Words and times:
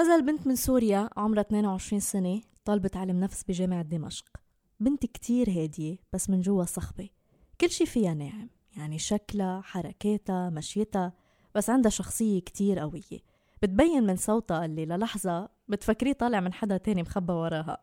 غزل 0.00 0.22
بنت 0.22 0.46
من 0.46 0.56
سوريا 0.56 1.08
عمرها 1.16 1.40
22 1.40 2.00
سنة 2.00 2.40
طالبة 2.64 2.90
علم 2.94 3.20
نفس 3.20 3.44
بجامعة 3.48 3.82
دمشق. 3.82 4.24
بنت 4.80 5.06
كتير 5.06 5.50
هادية 5.50 5.96
بس 6.12 6.30
من 6.30 6.40
جوا 6.40 6.64
صخبة. 6.64 7.08
كل 7.60 7.70
شي 7.70 7.86
فيها 7.86 8.14
ناعم 8.14 8.48
يعني 8.76 8.98
شكلها 8.98 9.60
حركاتها 9.60 10.50
مشيتها 10.50 11.12
بس 11.54 11.70
عندها 11.70 11.90
شخصية 11.90 12.40
كتير 12.40 12.78
قوية. 12.78 13.20
بتبين 13.62 14.02
من 14.02 14.16
صوتها 14.16 14.64
اللي 14.64 14.86
للحظة 14.86 15.48
بتفكريه 15.68 16.12
طالع 16.12 16.40
من 16.40 16.52
حدا 16.52 16.76
تاني 16.76 17.02
مخبى 17.02 17.32
وراها. 17.32 17.82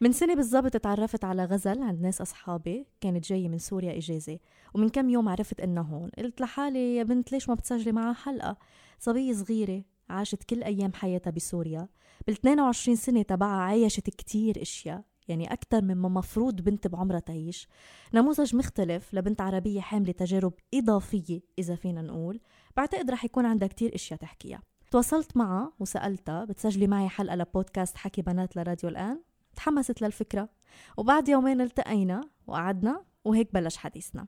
من 0.00 0.12
سنة 0.12 0.34
بالضبط 0.34 0.76
تعرفت 0.76 1.24
على 1.24 1.44
غزل 1.44 1.82
عند 1.82 2.00
ناس 2.00 2.20
أصحابي 2.20 2.86
كانت 3.00 3.24
جاية 3.24 3.48
من 3.48 3.58
سوريا 3.58 3.98
إجازة. 3.98 4.38
ومن 4.74 4.88
كم 4.88 5.10
يوم 5.10 5.28
عرفت 5.28 5.60
إنها 5.60 5.82
هون. 5.82 6.10
قلت 6.18 6.40
لحالي 6.40 6.96
يا 6.96 7.02
بنت 7.02 7.32
ليش 7.32 7.48
ما 7.48 7.54
بتسجلي 7.54 7.92
معها 7.92 8.12
حلقة؟ 8.12 8.56
صبية 8.98 9.32
صغيرة 9.32 9.82
عاشت 10.10 10.44
كل 10.44 10.62
أيام 10.62 10.92
حياتها 10.92 11.30
بسوريا. 11.30 11.88
بال 12.26 12.34
22 12.34 12.96
سنة 12.96 13.22
تبعها 13.22 13.60
عايشت 13.62 14.10
كتير 14.10 14.62
أشياء 14.62 15.04
يعني 15.28 15.52
أكثر 15.52 15.82
مما 15.82 16.08
مفروض 16.08 16.60
بنت 16.60 16.86
بعمرها 16.86 17.18
تعيش. 17.18 17.68
نموذج 18.14 18.56
مختلف 18.56 19.14
لبنت 19.14 19.40
عربية 19.40 19.80
حاملة 19.80 20.12
تجارب 20.12 20.52
إضافية 20.74 21.40
إذا 21.58 21.74
فينا 21.74 22.02
نقول. 22.02 22.40
بعتقد 22.76 23.10
رح 23.10 23.24
يكون 23.24 23.46
عندها 23.46 23.68
كتير 23.68 23.94
أشياء 23.94 24.20
تحكيها. 24.20 24.62
تواصلت 24.90 25.36
معها 25.36 25.72
وسألتها 25.78 26.44
بتسجلي 26.44 26.86
معي 26.86 27.08
حلقة 27.08 27.36
لبودكاست 27.36 27.96
حكي 27.96 28.22
بنات 28.22 28.56
لراديو 28.56 28.90
الآن. 28.90 29.22
تحمست 29.56 30.02
للفكرة. 30.02 30.48
وبعد 30.96 31.28
يومين 31.28 31.60
التقينا 31.60 32.20
وقعدنا 32.46 33.04
وهيك 33.24 33.54
بلش 33.54 33.76
حديثنا. 33.76 34.26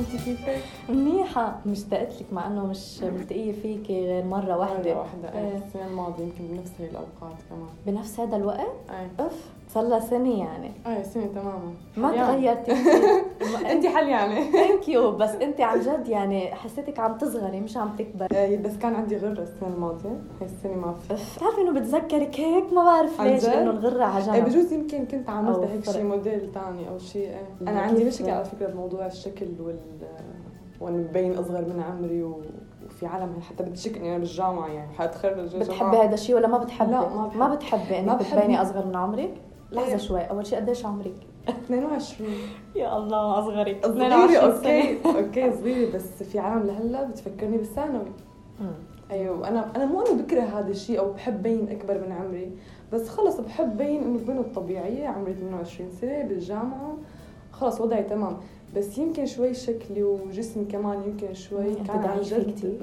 انت 0.00 0.22
كيفك؟ 0.24 0.58
منيحة 0.88 1.58
مشتقت 1.66 2.12
لك 2.20 2.32
مع 2.32 2.46
إنه 2.46 2.66
مش 2.66 3.02
ملتقية 3.02 3.52
فيكي 3.52 4.06
غير 4.06 4.24
مرة 4.24 4.56
واحدة. 4.56 4.94
مرة 4.94 5.00
واحدة. 5.00 5.38
إيه 5.38 5.56
السنة 5.56 5.86
الماضية 5.86 6.22
يمكن 6.24 6.46
بنفس 6.56 6.70
هي 6.78 6.86
الأوقات 6.86 7.36
كمان. 7.50 7.68
بنفس 7.86 8.20
هذا 8.20 8.36
الوقت؟ 8.36 8.60
إيه. 8.90 9.26
اف 9.26 9.44
صار 9.74 9.82
لها 9.88 10.00
سنة 10.00 10.38
يعني 10.38 10.70
إيه 10.86 11.02
سنة 11.02 11.26
تماما 11.26 11.72
ما. 11.96 12.10
تغيرتي 12.16 12.72
انت 13.72 13.86
حل 13.86 14.08
يعني 14.08 14.52
thank 14.52 14.88
you 14.88 15.10
بس 15.16 15.30
أنت 15.30 15.60
عن 15.60 15.80
جد 15.80 16.08
يعني 16.08 16.54
حسيتك 16.54 16.98
عم 17.00 17.18
تصغري 17.18 17.60
مش 17.60 17.76
عم 17.76 17.88
تكبري 17.98 18.36
إيه 18.36 18.62
بس 18.62 18.76
كان 18.76 18.94
عندي 18.94 19.16
غرة 19.16 19.42
السنة 19.42 19.68
الماضية 19.68 20.08
هي 20.40 20.46
السنة 20.46 20.74
ما 20.74 20.92
في 20.92 21.14
بتعرفي 21.36 21.60
إنه 21.60 21.72
بتذكرك 21.80 22.40
هيك 22.40 22.72
ما 22.72 22.84
بعرف 22.84 23.20
ليش؟ 23.20 23.44
انه 23.44 23.70
الغرة 23.70 24.04
على 24.04 24.24
إيه 24.34 24.40
جنب 24.40 24.48
بجوز 24.48 24.72
يمكن 24.72 25.04
كنت 25.06 25.30
عملت 25.30 25.58
هيك. 25.58 25.90
شيء 25.90 26.02
موديل 26.04 26.50
ثاني 26.54 26.88
أو 26.88 26.98
شيء 26.98 27.22
إيه 27.28 27.46
لا، 27.60 27.70
أنا 27.70 27.80
عندي 27.80 28.04
مشكلة؟ 28.04 28.32
على 28.32 28.44
فكرة 28.44 28.66
بموضوع 28.66 29.06
الشكل 29.06 29.46
وال 29.60 29.76
وأنا 30.80 30.96
مبين 30.96 31.32
أصغر 31.38 31.60
من 31.60 31.82
عمري 31.90 32.22
و... 32.22 32.40
وفي 32.86 33.06
عالم 33.06 33.40
حتى 33.40 33.62
بتشكني 33.64 34.08
أنا 34.10 34.18
بالجامعة 34.18 34.68
يعني 34.68 34.92
حاتخرج 34.92 35.56
بتحبي. 35.56 35.96
هذا 35.96 36.14
الشيء 36.14 36.36
ولا 36.36 36.48
ما 36.48 36.58
بتحبي؟ 36.58 36.90
لا، 36.92 37.08
ما 37.08 37.26
بحب. 37.26 37.38
ما 37.38 37.54
بتحبي 37.54 37.98
إنك 37.98 38.18
بحب. 38.20 38.38
تبيني 38.38 38.62
أصغر 38.62 38.86
من 38.86 38.96
عمرك؟ 38.96 39.34
لحظة 39.72 39.90
إيه. 39.90 39.96
شوي. 39.96 40.20
أول 40.20 40.46
شيء 40.46 40.58
قديش 40.58 40.86
عمرك؟ 40.86 41.14
22 41.48 42.30
يا 42.76 42.96
الله 42.96 43.38
اصغري 43.38 43.76
صغيرة 43.82 44.38
أوكي 44.38 44.98
okay 45.06 45.52
صغيرة 45.52 45.94
بس 45.96 46.22
في 46.22 46.38
عالم 46.38 46.66
لهلأ 46.66 47.04
بتفكرني 47.04 47.56
بالثانوي. 47.56 48.12
أيوه 49.10 49.48
أنا 49.48 49.76
أنا 49.76 49.84
مو 49.84 50.00
انه 50.00 50.22
بكره 50.22 50.40
هذا 50.40 50.70
الشيء 50.70 50.98
أو 50.98 51.12
بحب 51.12 51.42
بين 51.42 51.68
أكبر 51.68 52.06
من 52.06 52.12
عمري 52.12 52.50
بس 52.92 53.08
خلص 53.08 53.40
بحب 53.40 53.76
بين 53.76 54.02
إنه 54.02 54.18
بين 54.26 54.38
الطبيعية 54.38 55.08
عمري 55.08 55.34
28 55.34 55.90
سنة 55.90 56.22
بالجامعة. 56.22 56.96
خلص 57.52 57.80
وضعي 57.80 58.02
تمام. 58.02 58.36
بس 58.76 58.98
يمكن 58.98 59.26
شوي 59.26 59.54
شكلي 59.54 60.02
وجسمي 60.02 60.64
كمان 60.64 61.02
يمكن 61.06 61.34
شوي 61.34 61.74
كان 61.74 62.04
عن 62.04 62.20
جد. 62.20 62.78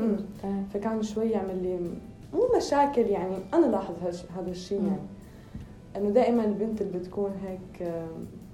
فكان 0.73 1.03
شوي 1.03 1.30
يعمل 1.30 1.63
لي 1.63 1.80
مو 2.33 2.58
مشاكل 2.58 3.02
يعني. 3.02 3.35
أنا 3.53 3.65
لاحظ 3.65 3.93
هذا 4.38 4.52
الشيء. 4.52 4.77
يعني. 4.83 5.17
إنه 5.97 6.09
دائما 6.09 6.45
البنت 6.45 6.81
اللي 6.81 6.97
بتكون 6.99 7.31
هيك 7.45 7.91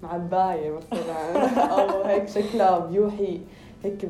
معبايه 0.03 0.71
مثلا 0.71 1.47
أو 1.79 2.03
هيك 2.03 2.27
شكلها 2.27 2.79
بيوحي 2.79 3.39
هيك 3.83 4.09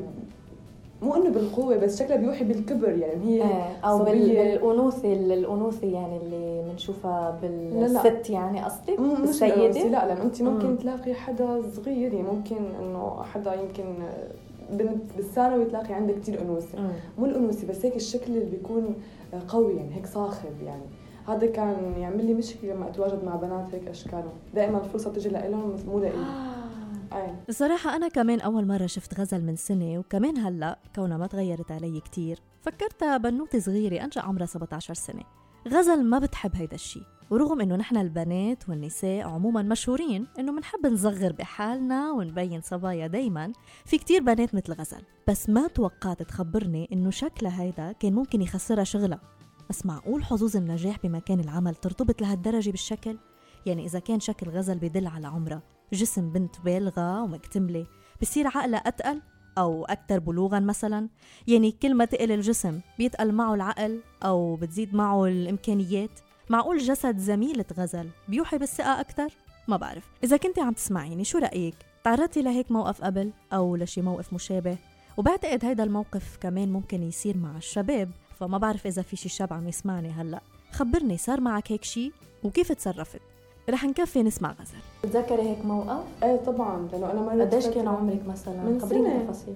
مو 1.02 1.14
إنه 1.14 1.30
بالقوة 1.30 1.76
بس 1.76 1.98
شكلها 2.02 2.16
بيوحي 2.16 2.44
بالكبر 2.44 2.88
يعني 2.88 3.24
هي 3.24 3.42
إيه 3.42 3.76
أو. 3.84 3.98
صبية. 3.98 4.42
بالأنوثة 4.42 5.12
الأنوثة 5.12 5.86
يعني 5.86 6.16
اللي 6.16 6.62
بنشوفها 6.72 7.38
لا، 7.42 7.86
لا. 7.86 8.02
بالست 8.02 8.30
يعني 8.30 8.60
مش 8.98 9.28
السيدة 9.28 9.88
لا 9.88 10.06
لأن 10.06 10.16
أنت 10.16 10.42
ممكن 10.42 10.68
مم. 10.68 10.76
تلاقي 10.76 11.14
حدا 11.14 11.62
صغير 11.76 12.12
يعني 12.14 12.28
ممكن 12.28 12.56
إنه 12.80 13.22
حدا 13.22 13.54
يمكن 13.54 13.84
بنت 14.70 15.02
بالثانوي 15.16 15.64
تلاقي 15.64 15.94
عندها 15.94 16.16
كتير 16.16 16.42
أنوثة 16.42 16.80
مم. 16.80 16.92
مو 17.18 17.26
الأنوثة 17.26 17.68
بس 17.68 17.84
هيك 17.84 17.96
الشكل 17.96 18.32
اللي 18.32 18.44
بيكون 18.50 18.94
قوي 19.48 19.76
يعني 19.76 19.94
هيك 19.94 20.06
صاخب 20.06 20.62
يعني 20.66 20.82
هذا 21.28 21.46
كان 21.46 21.94
يعمل 21.98 22.26
لي 22.26 22.34
مشكلة 22.34 22.74
لما 22.74 22.88
أتواجد 22.88 23.24
مع 23.24 23.36
بنات 23.36 23.74
هيك 23.74 23.88
أشكالهم 23.88 24.32
دائما 24.54 24.84
الفرصة 24.84 25.12
تجي 25.12 25.28
لإلهم 25.28 25.76
مو 25.86 25.98
لإلي. 25.98 26.54
الصراحة 27.48 27.96
أنا 27.96 28.08
كمان 28.08 28.40
أول 28.40 28.66
مرة 28.66 28.86
شفت 28.86 29.20
غزل 29.20 29.44
من 29.44 29.56
سنة 29.56 29.98
وكمان 29.98 30.38
هلأ 30.38 30.78
كونها 30.96 31.16
ما 31.16 31.26
تغيرت 31.26 31.72
علي 31.72 32.00
كتير. 32.00 32.40
فكرتها 32.60 33.16
بنوتة 33.16 33.58
صغيرة 33.58 34.04
أنجا 34.04 34.20
عمرها 34.20 34.46
17 34.46 34.94
سنة. 34.94 35.22
غزل 35.68 36.04
ما 36.04 36.18
بتحب 36.18 36.56
هيدا 36.56 36.74
الشي. 36.74 37.00
ورغم 37.30 37.60
إنه 37.60 37.76
نحن 37.76 37.96
البنات 37.96 38.68
والنساء 38.68 39.28
عموما 39.28 39.62
مشهورين 39.62 40.26
إنه 40.38 40.52
بنحب 40.52 40.86
نصغر 40.86 41.32
بحالنا 41.32 42.12
ونبين 42.12 42.60
صبايا 42.60 43.06
دايما 43.06 43.52
في 43.84 43.98
كتير 43.98 44.22
بنات 44.22 44.54
مثل 44.54 44.72
غزل. 44.72 45.02
بس 45.28 45.50
ما 45.50 45.68
توقعت 45.68 46.22
تخبرني 46.22 46.88
إنه 46.92 47.10
شكلها 47.10 47.62
هيدا 47.62 47.92
كان 47.92 48.12
ممكن 48.12 48.42
يخسرها 48.42 48.84
شغلها. 48.84 49.20
بس 49.70 49.86
معقول 49.86 50.24
حظوظ 50.24 50.56
النجاح 50.56 50.96
بمكان 51.04 51.40
العمل 51.40 51.74
ترتبط 51.74 52.22
لهالدرجة 52.22 52.70
بالشكل؟ 52.70 53.16
يعني 53.66 53.86
إذا 53.86 53.98
كان 53.98 54.20
شكل 54.20 54.50
غزل 54.50 54.78
بدل 54.78 55.06
على 55.06 55.26
عمرها 55.26 55.62
جسم 55.92 56.30
بنت 56.30 56.60
بالغة 56.60 57.22
ومكتملة 57.22 57.86
بصير 58.22 58.46
عقلها 58.46 58.78
أتقل 58.78 59.22
أو 59.58 59.84
أكثر 59.84 60.18
بلوغا 60.18 60.60
مثلا 60.60 61.08
يعني 61.46 61.72
كل 61.72 61.94
ما 61.94 62.04
تقل 62.04 62.32
الجسم 62.32 62.80
بيتقل 62.98 63.32
معه 63.32 63.54
العقل 63.54 64.00
أو 64.24 64.56
بتزيد 64.56 64.94
معه 64.94 65.24
الإمكانيات 65.24 66.20
معقول 66.50 66.78
جسد 66.78 67.18
زميلة 67.18 67.64
غزل 67.78 68.08
بيوحي 68.28 68.58
بالثقة 68.58 69.00
أكثر؟ 69.00 69.32
ما 69.68 69.76
بعرف 69.76 70.10
إذا 70.24 70.36
كنت 70.36 70.58
عم 70.58 70.72
تسمعيني 70.72 71.24
شو 71.24 71.38
رأيك؟ 71.38 71.74
تعرضتي 72.04 72.42
لهيك 72.42 72.70
موقف 72.70 73.02
قبل 73.02 73.32
أو 73.52 73.76
لشي 73.76 74.02
موقف 74.02 74.32
مشابه؟ 74.32 74.76
وبعتقد 75.16 75.64
هيدا 75.64 75.84
الموقف 75.84 76.36
كمان 76.40 76.72
ممكن 76.72 77.02
يصير 77.02 77.36
مع 77.36 77.56
الشباب 77.56 78.10
فما 78.40 78.58
بعرف 78.58 78.86
إذا 78.86 79.02
في 79.02 79.16
شي 79.16 79.28
شاب 79.28 79.52
عم 79.52 79.68
يسمعني 79.68 80.08
هلأ 80.10 80.40
خبرني 80.72 81.16
صار 81.18 81.40
معك 81.40 81.72
هيك 81.72 81.84
شي 81.84 82.12
وكيف 82.44 82.72
تصرفت؟ 82.72 83.20
رح 83.70 83.84
نكفي 83.84 84.22
نسمع 84.22 84.52
غزل 84.60 84.78
بتذكري 85.04 85.42
هيك 85.42 85.64
موقف؟ 85.64 86.04
إيه 86.22 86.36
طبعا 86.36 86.88
لأنه 86.92 87.10
أنا 87.10 87.20
مرة 87.20 87.44
قديش 87.44 87.66
كان 87.66 87.88
عمرك 87.88 88.20
مثلا؟ 88.28 88.54
من 88.62 88.80
خبريني 88.80 89.08
سنة. 89.10 89.22
تفاصيل 89.24 89.54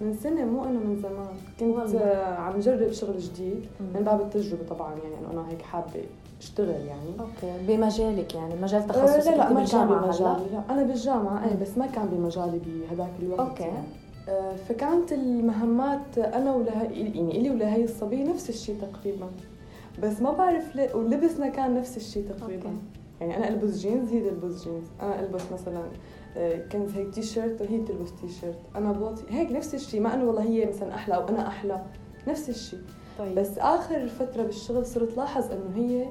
من 0.00 0.18
سنة 0.22 0.44
مو 0.44 0.64
إنه 0.64 0.78
من 0.80 1.00
زمان 1.02 1.36
كنت 1.60 1.62
والله. 1.62 2.00
آه، 2.00 2.34
عم 2.38 2.58
جرب 2.60 2.92
شغل 2.92 3.18
جديد 3.18 3.66
مم. 3.80 3.86
من 3.94 4.04
باب 4.04 4.20
التجربة 4.20 4.64
طبعا 4.70 4.94
يعني 4.94 5.18
إنه 5.20 5.30
أنا 5.40 5.48
هيك 5.50 5.62
حابة 5.62 6.04
أشتغل 6.40 6.68
يعني 6.86 7.10
okay 7.20 7.66
بمجالك 7.66 8.34
يعني 8.34 8.54
مجال 8.62 8.82
آه، 8.82 8.86
تخصصك 8.86 9.30
لا 9.30 9.36
لا 9.36 9.52
ما 9.52 9.64
كان؟ 9.64 9.88
بمجالي 9.88 10.44
لا 10.52 10.62
أنا 10.70 10.82
بالجامعة 10.82 11.44
إيه. 11.48 11.54
بس 11.56 11.78
ما 11.78 11.86
كان 11.86 12.06
بمجالي 12.06 12.58
بهداك 12.66 13.10
الوقت 13.22 13.40
okay. 13.40 13.62
يعني. 13.62 13.86
آه، 14.28 14.56
فكانت 14.68 15.12
المهمات 15.12 16.18
أنا 16.18 16.54
ولهي 16.54 17.00
يعني 17.14 17.40
إلي 17.40 17.50
ولهي 17.50 17.84
الصبية 17.84 18.24
نفس 18.24 18.48
الشيء 18.50 18.76
تقريبا. 18.80 19.26
بس 20.02 20.20
ما 20.22 20.32
بعرف 20.32 20.76
ليه 20.76 20.94
ولبسنا 20.94 21.48
كان 21.48 21.74
نفس 21.74 21.96
الشيء 21.96 22.24
تقريبا. 22.28 22.68
okay. 22.68 22.76
يعني 23.20 23.36
أنا 23.36 23.48
ألبس 23.48 23.78
جينز 23.78 24.12
هي 24.12 24.20
تلبس 24.30 24.64
جينز. 24.64 24.84
أنا 25.02 25.20
ألبس 25.20 25.42
مثلا 25.52 25.82
آه، 26.36 26.56
كنت 26.72 26.90
هيك 26.90 27.14
تي 27.14 27.22
شيرت 27.22 27.60
وهي 27.60 27.78
تلبس 27.78 28.12
تي 28.20 28.28
شيرت 28.28 28.58
أنا 28.76 28.92
بوطي 28.92 29.22
هيك 29.30 29.52
نفس 29.52 29.74
الشيء 29.74 30.00
ما 30.00 30.14
انه 30.14 30.24
والله 30.24 30.42
هي 30.42 30.66
مثلا 30.66 30.94
أحلى 30.94 31.14
أو 31.14 31.28
أنا 31.28 31.48
أحلى. 31.48 31.82
نفس 32.28 32.48
الشيء 32.48 32.80
طيب. 33.18 33.34
بس 33.34 33.58
آخر 33.58 34.08
فترة 34.08 34.42
بالشغل 34.42 34.86
صرت 34.86 35.16
لاحظ 35.16 35.44
إنه 35.52 35.76
هي 35.76 36.06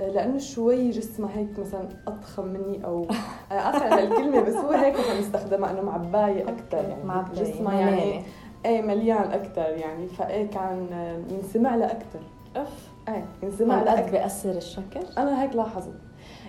لأنه 0.00 0.38
شوي 0.38 0.90
جسمها 0.90 1.38
هيك 1.38 1.58
مثلا 1.58 1.88
أضخم 2.06 2.46
مني 2.46 2.84
أو 2.84 3.06
آه، 3.52 3.54
اسف 3.54 3.82
على 3.82 4.02
الكلمة 4.02 4.40
بس 4.40 4.54
هو 4.54 4.70
هيك 4.70 4.94
مثلا 4.98 5.20
نستخدمها 5.20 5.70
إنه 5.70 5.82
معباية 5.82 6.42
أكثر 6.48 6.88
يعني. 6.88 7.04
معبية، 7.04 7.42
جسمها 7.42 7.80
يعني. 7.80 8.22
إيه 8.66 8.82
مليان 8.82 9.32
أكثر 9.32 9.68
يعني. 9.68 10.06
فإيه 10.06 10.50
كان 10.50 10.86
آه، 10.92 11.34
ينسمع 11.34 11.76
لها 11.76 11.92
أكثر 11.92 12.20
أف. 12.56 12.88
إيه 13.08 13.24
ينسمع 13.42 13.76
مع 13.76 13.82
لها 13.82 13.98
أكثر 13.98 14.10
بيأثر 14.10 14.50
الشكل؟ 14.50 15.00
أنا 15.18 15.42
هيك 15.42 15.56
لاحظت. 15.56 15.94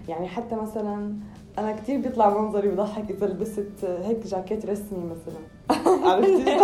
يعني 0.07 0.27
حتى 0.27 0.55
مثلا 0.55 1.13
أنا 1.57 1.71
كثير 1.71 2.01
بيطلع 2.01 2.41
منظري 2.41 2.67
بضحك 2.67 3.11
إذا 3.11 3.27
لبست 3.27 3.85
هيك 4.03 4.27
جاكيت 4.27 4.65
رسمي 4.65 5.03
مثلا. 5.05 5.69
عرفتي؟ 6.11 6.57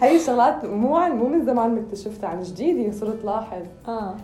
هي 0.00 0.16
الشغلات 0.16 0.64
مو 0.64 0.96
عن 0.96 1.12
مو 1.12 1.28
من 1.28 1.44
زمان 1.44 1.74
مكتشفتها 1.74 2.28
عن 2.28 2.40
جديد 2.40 2.94
صرت 2.94 3.24
لاحظ. 3.24 3.62
آه. 3.88 4.14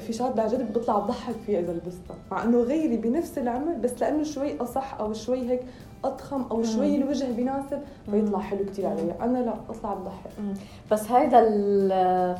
في 0.00 0.12
شغلات 0.12 0.54
جد 0.54 0.72
بطلع 0.72 0.98
بضحك 0.98 1.34
فيها 1.46 1.60
إذا 1.60 1.72
لبستها 1.72 2.16
مع 2.30 2.44
إنه 2.44 2.58
غيري 2.58 2.96
بنفس 2.96 3.38
العمر 3.38 3.72
بس 3.72 4.00
لأنه 4.00 4.22
شوي 4.22 4.60
أصح 4.60 5.00
أو 5.00 5.12
شوي 5.12 5.50
هيك 5.50 5.60
أضخم 6.04 6.42
أو 6.50 6.62
شوي 6.62 6.96
الوجه 6.96 7.32
بيناسب 7.32 7.80
فيطلع 8.10 8.38
حلو 8.38 8.64
كثير 8.64 8.86
علي. 8.86 9.14
أنا 9.20 9.38
لا 9.38 9.54
أطلع 9.70 9.94
بضحك. 9.94 10.30
بس 10.90 11.10
هيدا 11.10 11.40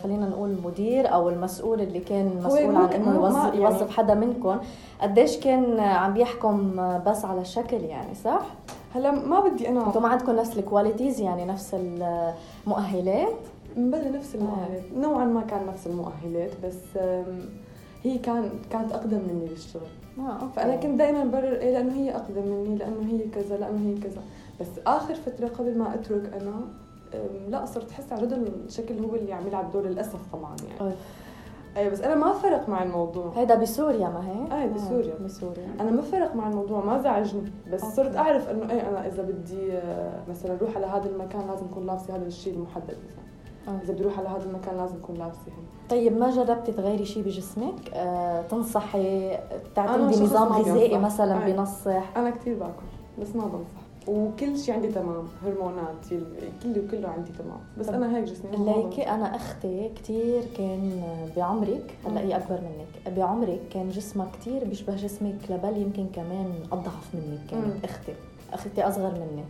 خلينا 0.03 0.29
نقول 0.29 0.51
المدير 0.51 1.13
أو 1.15 1.29
المسؤول 1.29 1.81
اللي 1.81 2.01
كان 2.01 2.41
مسؤول 2.45 2.77
عن 2.77 2.89
إنه 2.89 3.15
يوظف, 3.15 3.45
يعني 3.45 3.57
يوظف 3.57 3.97
حدا 3.97 4.15
منكم 4.15 4.59
قديش 5.01 5.37
كان 5.37 5.81
عم 5.81 6.15
بيحكم 6.15 6.73
بس 7.07 7.25
على 7.25 7.41
الشكل 7.41 7.77
يعني 7.77 8.15
صح؟ 8.15 8.47
هلا 8.95 9.11
ما 9.11 9.41
بدي 9.41 9.69
أنا 9.69 9.87
أنتم 9.87 10.03
ما 10.03 10.09
عندكم 10.09 10.33
نفس 10.33 10.59
الكواليتيز 10.59 11.21
يعني 11.21 11.45
نفس 11.45 11.77
المؤهلات؟ 12.67 13.37
بلا 13.77 14.11
نفس 14.11 14.35
المؤهلات. 14.35 14.83
آه. 14.97 14.99
نوعا 14.99 15.25
ما 15.25 15.41
كان 15.41 15.67
نفس 15.67 15.87
المؤهلات 15.87 16.51
بس 16.65 16.99
هي 18.03 18.19
كان 18.19 18.51
كانت 18.71 18.93
أقدم 18.93 19.19
مني 19.19 19.47
بالشغل 19.49 19.83
آه، 20.19 20.49
فانا 20.57 20.77
كنت 20.77 20.99
دائما 20.99 21.25
برر 21.25 21.53
إيه 21.57 21.73
لأنه 21.73 21.95
هي 21.95 22.17
أقدم 22.17 22.43
مني 22.47 22.77
لأنه 22.77 23.09
هي 23.09 23.29
كذا 23.29 23.57
لأنه 23.57 23.89
هي 23.89 23.99
كذا. 24.01 24.23
بس 24.61 24.67
آخر 24.87 25.15
فترة 25.15 25.49
قبل 25.49 25.79
ما 25.79 25.95
أترك 25.95 26.33
أنا 26.35 26.61
لا 27.49 27.65
صرت 27.65 27.91
أحس 27.91 28.13
عن 28.13 28.19
جد 28.19 28.33
الشكل 28.67 28.99
هو 28.99 29.15
اللي 29.15 29.33
عم 29.33 29.47
يلعب 29.47 29.73
دور 29.73 29.87
للأسف 29.87 30.19
طبعا 30.33 30.57
يعني. 30.81 30.93
اي 31.77 31.91
بس 31.91 32.01
أنا 32.01 32.15
ما 32.15 32.33
فرق 32.33 32.69
مع 32.69 32.83
الموضوع. 32.83 33.33
هيدا 33.37 33.55
بسوريا 33.55 34.09
ما 34.09 34.29
هيك؟ 34.29 34.63
اي 34.63 34.69
بسوريا 34.69 35.15
آه 35.15 35.25
بسوريا. 35.25 35.69
أنا 35.81 35.91
ما 35.91 36.03
فرق 36.03 36.37
مع 36.37 36.49
الموضوع 36.49 36.85
ما 36.85 37.03
زعجني. 37.03 37.53
بس 37.73 37.83
okay. 37.83 37.95
صرت 37.97 38.17
أعرف 38.17 38.49
إنه 38.49 38.71
إيه 38.71 38.89
أنا 38.89 39.07
إذا 39.07 39.23
بدي 39.23 39.73
آه، 39.73 40.23
مثلا 40.29 40.57
أروح 40.57 40.77
على 40.77 40.87
هذا 40.87 41.11
المكان 41.11 41.47
لازم 41.49 41.67
اكون 41.67 41.87
لابسه 41.87 42.17
هذا 42.17 42.27
الشيء 42.27 42.55
المحدد 42.55 42.85
مثلا. 42.85 43.21
okay. 43.21 43.30
إذا 43.69 43.93
بدي 43.93 44.03
أروح 44.03 44.19
على 44.19 44.29
هذا 44.29 44.45
المكان 44.45 44.77
لازم 44.77 44.97
أكون 44.97 45.17
لابسة 45.17 45.39
هيك. 45.47 45.91
طيب 45.91 46.19
ما 46.19 46.31
جربتي 46.31 46.73
تغيري 46.73 47.05
شيء 47.05 47.23
بجسمك؟ 47.23 47.91
أه 47.95 48.43
تنصحي 48.43 49.39
تعتمدي 49.75 50.23
نظام 50.23 50.53
غذائي 50.53 50.99
مثلا 50.99 51.47
بنصح؟ 51.47 52.17
أنا 52.17 52.31
كثير 52.31 52.59
باكل 52.59 52.87
بس 53.21 53.37
ما 53.37 53.45
بنصح. 53.45 53.81
وكل 54.09 54.59
شيء 54.59 54.75
عندي 54.75 54.89
تمام 54.89 55.29
هرمونات 55.45 56.07
كله 56.63 56.83
كله 56.91 57.09
عندي 57.09 57.33
تمام. 57.39 57.61
بس 57.79 57.89
أنا 57.89 58.17
هيك 58.17 58.25
جسمي 58.25 58.57
ليكي 58.57 59.03
أنا 59.03 59.37
أختي 59.37 59.89
كثير 59.89 60.43
كان 60.57 61.03
بعمرك 61.37 61.95
هلأ 62.07 62.21
هي 62.21 62.37
أكبر 62.37 62.61
منك 62.61 63.17
بعمرك 63.17 63.61
كان 63.71 63.91
جسمها 63.91 64.31
كثير 64.41 64.65
بيشبه 64.65 64.97
جسمك 64.97 65.37
لبل 65.51 65.77
يمكن 65.77 66.07
كمان 66.13 66.53
أضعف 66.73 67.15
منك 67.15 67.41
كانت 67.51 67.85
أختي 67.85 68.13
أختي 68.53 68.83
أصغر 68.83 69.13
مني 69.13 69.45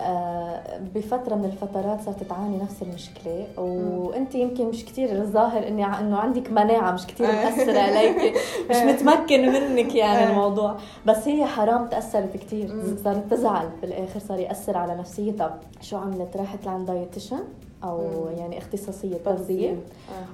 آه 0.00 0.62
بفترة 0.94 1.34
من 1.34 1.44
الفترات 1.44 2.00
صارت 2.00 2.22
تعاني 2.22 2.58
نفس 2.58 2.82
المشكلة 2.82 3.46
وأنت 3.58 4.34
يمكن 4.34 4.66
مش 4.66 4.84
كثير 4.84 5.12
الظاهر 5.12 5.68
إني 5.68 5.84
إنه 5.86 6.16
عندك 6.16 6.50
مناعة 6.50 6.92
مش 6.92 7.06
كثير. 7.06 7.26
مأثرة 7.32 7.78
عليك 7.80 8.34
مش. 8.70 8.76
متمكن 8.92 9.52
منك 9.52 9.94
يعني. 9.94 10.24
الموضوع 10.30 10.76
بس 11.06 11.28
هي 11.28 11.46
حرام 11.46 11.88
تأثرت 11.88 12.36
كثير 12.36 12.74
صارت 13.04 13.30
تزعل 13.30 13.68
بالاخر 13.82 14.20
صار 14.20 14.38
يأثر 14.38 14.76
على 14.76 14.94
نفسيتها 14.94 15.60
شو 15.80 15.96
عملت 15.96 16.36
راحت 16.36 16.66
لعند 16.66 16.86
دايتيشن 16.86 17.38
أو 17.84 18.28
يعني 18.36 18.58
اختصاصية 18.58 19.16
تغذيه 19.16 19.76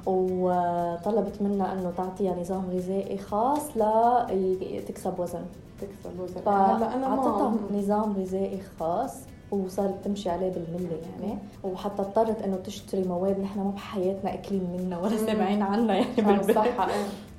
وطلبت 0.07 1.43
منها 1.43 1.73
أنه 1.73 1.93
تعطيها 1.97 2.41
نظام 2.41 2.71
غذائي 2.71 3.19
خاص 3.19 3.77
لتكسب 4.31 5.19
وزن. 5.19 5.43
تكسب 5.81 6.21
وزن. 6.21 6.41
هلا 6.47 6.95
أنا 6.95 7.07
اعطتها 7.07 7.55
نظام 7.75 8.13
غذائي 8.13 8.61
خاص 8.81 9.15
وصارت 9.51 9.95
تمشي 10.05 10.31
عليه 10.31 10.51
بالملي 10.51 10.97
يعني. 11.21 11.39
وحتى 11.65 12.03
اضطرت 12.03 12.43
أنه 12.43 12.57
تشتري 12.57 13.05
مواد 13.05 13.41
نحن 13.41 13.59
ما 13.59 13.71
بحياتنا 13.71 14.35
أكلين 14.35 14.67
منها 14.73 14.99
ولا 14.99 15.17
سامعين 15.17 15.63
عنها 15.63 15.95
يعني 15.95 16.07
بالبيت. 16.17 16.57
صح 16.57 16.89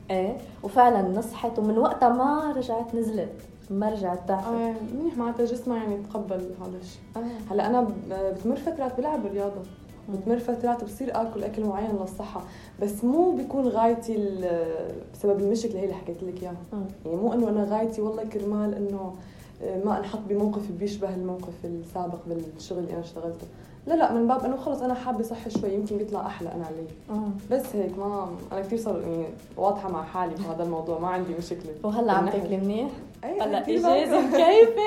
إيه. 0.09 0.37
وفعلا 0.63 1.01
نصحت 1.01 1.59
ومن 1.59 1.77
وقتها 1.77 2.09
ما 2.09 2.53
رجعت 2.57 2.95
نزلت 2.95 3.33
ما 3.69 3.89
رجعت 3.89 4.27
ضعفت 4.27 4.47
آه 4.47 4.73
منيح 4.99 5.17
معناتها 5.17 5.45
جسمها 5.45 5.77
يعني 5.77 5.97
تقبل 5.97 6.35
هذا 6.61 6.77
الشيء. 6.81 7.01
آه. 7.17 7.53
هلا 7.53 7.67
أنا 7.67 7.87
بتمر 8.11 8.55
فترات 8.55 8.97
بلعب 8.97 9.25
الرياضه 9.25 9.61
بتمر 10.09 10.39
فترات 10.39 10.83
بصير 10.83 11.21
اكل 11.21 11.43
أكل 11.43 11.65
معين 11.65 11.91
للصحة. 12.01 12.41
بس 12.81 13.03
مو 13.03 13.31
بيكون 13.31 13.67
غايتي 13.67 14.17
بسبب 15.13 15.39
المشكلة 15.39 15.79
هي 15.79 15.83
اللي 15.83 15.95
حكيت 15.95 16.23
لك 16.23 16.43
إياها. 16.43 16.55
يعني 17.05 17.17
مو 17.17 17.33
إنه 17.33 17.49
أنا 17.49 17.63
غايتي 17.63 18.01
والله 18.01 18.23
كرمال 18.23 18.73
إنه 18.73 19.13
آه، 19.63 19.83
ما 19.85 19.99
أنحط 19.99 20.19
بموقف 20.29 20.71
بيشبه 20.79 21.15
الموقف 21.15 21.53
السابق 21.65 22.19
بالشغل 22.27 22.79
اللي 22.79 22.91
أنا 22.93 22.99
اشتغلته. 22.99 23.47
لا 23.87 23.93
لا 23.93 24.13
من 24.13 24.27
باب 24.27 24.45
إنه 24.45 24.57
خلص 24.57 24.81
أنا 24.81 24.93
حابة 24.93 25.23
صحي 25.23 25.49
شوي 25.49 25.73
يمكن 25.73 25.97
بيطلع 25.97 26.25
أحلى 26.25 26.51
أنا 26.51 26.65
علي. 26.65 27.21
بس 27.51 27.75
هيك 27.75 27.97
ما 27.97 28.29
أنا 28.51 28.61
كثير 28.61 28.79
صار 28.79 29.01
يعني 29.01 29.25
واضحة 29.57 29.91
مع 29.91 30.03
حالي 30.03 30.35
بهذا 30.35 30.63
الموضوع 30.63 30.99
ما 30.99 31.07
عندي 31.07 31.33
مشكلة. 31.37 31.73
وهلا 31.83 32.11
عم 32.11 32.29
تاكلي 32.29 32.57
منيح؟ 32.57 32.89
أيه 33.23 33.43
هلا 33.43 33.59
اجازه 33.67 34.21
مكيفه 34.21 34.81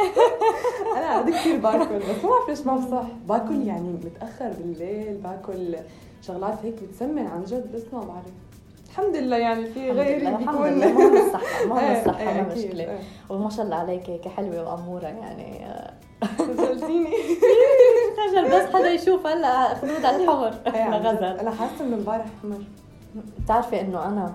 أنا 0.97 1.07
عاد 1.07 1.31
كثير 1.31 1.57
باكل 1.57 1.99
بس 1.99 2.25
ما 2.25 2.31
بعرف 2.31 2.49
ليش 2.49 2.61
ما 2.67 2.77
بصح؟ 2.77 3.07
باكل 3.29 3.67
يعني 3.67 3.89
متأخر 4.05 4.49
بالليل 4.59 5.15
باكل 5.17 5.77
شغلات 6.23 6.59
هيك 6.63 6.75
بتسمن 6.83 7.27
عن 7.27 7.45
جد 7.45 7.73
بس 7.75 7.83
ما 7.93 8.01
بعرف. 8.01 8.27
الحمد 8.91 9.17
لله 9.17 9.37
يعني 9.37 9.67
في 9.67 9.91
غيري 9.91 10.15
بيكون 10.21 10.43
الحمد 10.43 10.67
لله 10.67 10.87
المهم 10.87 11.17
الصحة 11.17 11.81
إيه، 11.81 12.01
الصحة 12.01 12.25
ما 12.25 12.31
إيه، 12.31 12.43
مشكلة. 12.43 12.85
إيه. 12.85 12.99
وما 13.31 13.51
شاء 13.51 13.65
الله 13.65 13.77
عليك 13.77 14.11
هيك 14.11 14.29
حلوة 14.29 14.73
وأمورة 14.73 15.05
يعني. 15.07 15.67
خجلتيني. 16.39 17.11
خجل 18.19 18.45
بس 18.45 18.75
حدا 18.75 18.91
يشوف 18.91 19.27
هلأ 19.27 19.75
خدود 19.75 20.05
على 20.05 20.17
الحمر. 20.17 20.55
غزل. 20.99 21.25
أنا 21.25 21.51
حاسة 21.51 21.85
إنه 21.85 21.97
امبارح 21.97 22.27
حمر. 22.43 22.65
بتعرفي 23.45 23.81
إنه 23.81 24.05
أنا 24.09 24.25
آه، 24.25 24.35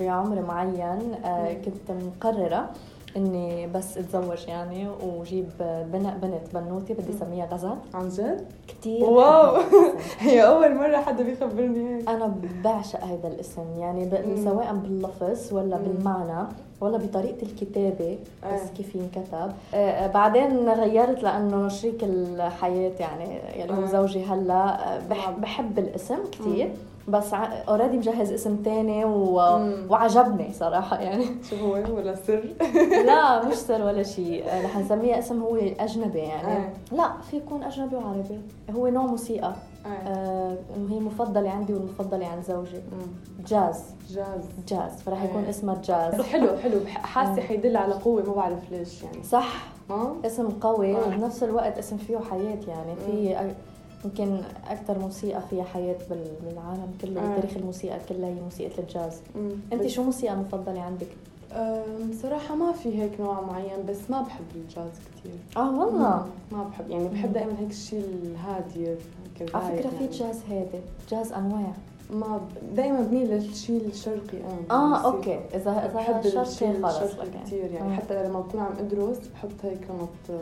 بعمر 0.00 0.42
معين 0.42 1.14
آه، 1.24 1.52
كنت 1.52 1.90
مقررة 1.90 2.70
إني 3.16 3.66
بس 3.66 3.98
أتزوج 3.98 4.48
يعني 4.48 4.88
وجيب 4.88 5.48
بنت 5.92 6.14
بنت 6.22 6.54
بنوتي 6.54 6.94
بدي 6.94 7.10
أسميها 7.10 7.46
غزل 7.46 7.74
عن 7.94 8.08
جد؟ 8.08 8.46
كثير 8.68 9.04
واو! 9.04 9.56
هي 10.18 10.46
أول 10.46 10.74
مرة 10.74 10.96
حدا 10.96 11.24
بيخبرني 11.24 11.96
هيك. 11.96 12.08
أنا 12.08 12.34
بعشق 12.64 13.04
هذا 13.04 13.28
الاسم 13.28 13.78
يعني 13.78 14.10
سواء 14.44 14.74
باللفظ 14.74 15.52
ولا 15.52 15.78
مم. 15.78 15.84
بالمعنى 15.84 16.48
ولا 16.80 16.98
بطريقة 16.98 17.42
الكتابة 17.42 18.18
بس 18.52 18.60
آه. 18.60 18.74
كيف 18.76 18.94
ينكتب. 18.94 19.52
آه. 19.74 20.06
بعدين 20.06 20.68
غيرت 20.68 21.22
لأنه 21.22 21.68
شريك 21.68 22.04
الحياة 22.04 22.92
يعني 23.00 23.24
يعني 23.34 23.72
هو 23.72 23.86
زوجي 23.86 24.24
هلأ 24.24 24.98
بحب, 25.10 25.40
بحب 25.40 25.78
الاسم 25.78 26.18
كثير 26.32 26.70
بس 27.10 27.34
already 27.68 27.96
مجهز 27.96 28.32
اسم 28.32 28.56
تاني 28.56 29.04
و... 29.04 29.34
وعجبني 29.90 30.52
صراحة 30.52 30.98
يعني. 31.00 31.24
شو 31.50 31.56
هو؟ 31.56 31.72
ولا 31.72 32.14
سر؟ 32.14 32.42
لا 33.06 33.44
مش 33.48 33.54
سر 33.54 33.82
ولا 33.82 34.02
شيء 34.02 34.44
رح 34.64 34.78
نسميه 34.78 35.18
اسم 35.18 35.42
هو 35.42 35.56
أجنبي 35.56 36.18
يعني. 36.18 36.56
آه. 36.56 36.72
لا 36.92 37.10
في 37.30 37.36
يكون 37.36 37.62
أجنبي 37.62 37.96
وعربي. 37.96 38.40
هو 38.70 38.88
نوع 38.88 39.06
موسيقى. 39.06 39.54
آه. 39.86 39.88
آه 39.88 40.56
هي 40.90 41.00
مفضلة 41.00 41.50
عندي 41.50 41.74
والمفضلة 41.74 42.26
عند 42.26 42.44
زوجي. 42.44 42.76
مم. 42.76 43.42
جاز. 43.46 43.84
جاز. 44.10 44.44
جاز. 44.68 45.02
فرح 45.02 45.24
يكون 45.24 45.44
آه. 45.44 45.50
اسمها 45.50 45.74
جاز. 45.84 46.20
حلو 46.20 46.56
حلو. 46.56 46.80
حاسة 46.86 47.42
حيدل 47.42 47.76
على 47.76 47.94
قوة 47.94 48.22
ما 48.22 48.34
بعرف 48.34 48.70
ليش 48.70 49.02
يعني. 49.02 49.24
صح. 49.24 49.66
آه. 49.90 50.12
اسم 50.24 50.48
قوي. 50.48 50.96
آه. 50.96 51.06
وبنفس 51.06 51.42
الوقت 51.42 51.78
اسم 51.78 51.96
فيه 51.96 52.18
حياة 52.30 52.58
يعني. 52.68 52.96
في 53.06 53.50
يمكن 54.04 54.40
أكثر 54.68 54.98
موسيقى 54.98 55.42
فيها 55.50 55.64
حياة 55.64 55.96
بالعالم 56.10 56.92
كله 57.02 57.20
آه. 57.20 57.32
بتاريخ 57.32 57.56
الموسيقى 57.56 57.98
كلها 58.08 58.28
هي 58.28 58.40
موسيقى 58.40 58.82
الجاز 58.82 59.20
أنت 59.72 59.86
شو 59.86 60.02
موسيقى 60.02 60.36
مفضلة 60.36 60.80
عندك؟ 60.82 61.08
بصراحة 62.10 62.54
ما 62.54 62.72
في 62.72 63.02
هيك 63.02 63.20
نوع 63.20 63.40
معين 63.40 63.86
بس 63.88 64.10
ما 64.10 64.22
بحب 64.22 64.44
الجاز 64.54 64.90
كثير 65.16 65.32
آه 65.56 65.80
والله؟ 65.80 66.26
ما 66.52 66.64
بحب 66.64 66.90
يعني 66.90 67.08
بحب 67.08 67.32
دائما 67.32 67.54
هيك 67.58 67.70
الشيء 67.70 68.04
الهادي 68.22 68.86
على 69.54 69.78
فكرة 69.78 69.92
يعني. 69.94 70.08
في 70.08 70.18
جاز 70.18 70.40
هادي 70.50 70.80
جاز 71.10 71.32
أنواع. 71.32 71.72
ما 72.12 72.40
دائما 72.72 73.00
بميل 73.00 73.30
للشيء 73.30 73.86
الشرقي 73.86 74.38
أنا 74.70 74.70
آه 74.70 75.04
okay. 75.04 75.40
اذا 75.54 75.70
إذا 75.70 75.92
بحب 75.94 76.26
الشيء 76.26 76.82
خلص 76.82 76.96
الشرقي 76.96 77.28
كثير 77.44 77.70
يعني 77.70 77.92
آه. 77.92 77.96
حتى 77.96 78.28
لما 78.28 78.40
بكون 78.40 78.60
عم 78.60 78.72
أدرس 78.78 79.18
بحط 79.18 79.50
هيك 79.62 79.90
نمط 79.90 80.40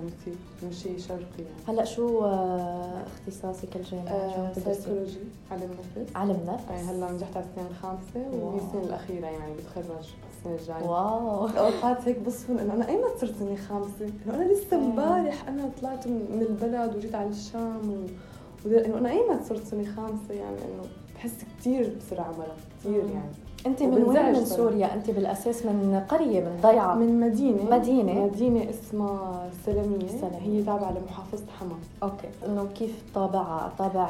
موسيقى 0.62 0.72
شيء 0.72 0.98
شرقي 0.98 1.42
يعني. 1.42 1.68
هلأ 1.68 1.84
شو 1.84 2.24
آه، 2.24 3.02
اختصاصك 3.06 3.76
الجامعي؟ 3.76 4.08
آه 4.08 4.52
سيكولوجي 4.52 5.18
علم 5.50 5.70
نفس. 5.78 6.16
علم 6.16 6.40
نفس؟ 6.46 6.64
اي 6.70 6.76
هلأ 6.76 7.12
نجحت 7.12 7.36
على 7.36 7.44
السنة 7.44 7.66
الخامسة 7.70 8.44
وهي 8.44 8.58
السنة 8.58 8.82
الأخيرة 8.82 9.26
يعني 9.26 9.52
بتخرج 9.54 10.06
السنة 10.38 10.54
الجاية. 10.60 10.90
wow. 10.90 11.46
أوقات 11.64 12.08
هيك 12.08 12.18
بصفن 12.18 12.58
إنه 12.58 12.74
أنا 12.74 12.88
ايمتى 12.88 13.18
صرت 13.20 13.34
سنة 13.38 13.56
خامسة؟ 13.56 14.12
أنا 14.26 14.52
لسه 14.52 14.76
إيه. 14.76 14.84
امبارح 14.84 15.48
أنا 15.48 15.70
طلعت 15.80 16.06
من 16.06 16.46
البلد 16.50 16.96
وجيت 16.96 17.14
على 17.14 17.28
الشام 17.28 17.90
و... 17.90 18.68
انه 18.68 18.98
أنا 18.98 19.10
ايمتى 19.10 19.44
صرت 19.44 19.66
سنة 19.66 19.84
خامسة؟ 19.96 20.34
يعني 20.34 20.56
إنه 20.56 20.82
بحس 21.18 21.34
كثير 21.60 21.92
بسرعة 21.98 22.30
مرة 22.38 22.56
كثير 22.80 23.04
يعني. 23.04 23.32
أنت 23.66 23.82
من 23.82 24.02
وين 24.02 24.26
من 24.32 24.44
سوريا؟ 24.44 24.94
أنت 24.94 25.10
بالأساس 25.10 25.66
من 25.66 26.02
قرية 26.08 26.40
من 26.40 26.58
ضيعة؟ 26.62 26.94
من 26.94 27.20
مدينة. 27.20 27.70
مدينة. 27.70 28.24
مدينة 28.24 28.70
اسمها 28.70 29.50
سلمية. 29.66 30.08
سلمية. 30.08 30.38
هي 30.42 30.62
تابعة 30.62 30.92
لمحافظة 30.98 31.44
حما 31.60 31.76
أوكي. 32.02 32.28
إنه 32.46 32.66
كيف 32.74 33.02
طابعها 33.14 33.72
طابع 33.78 34.08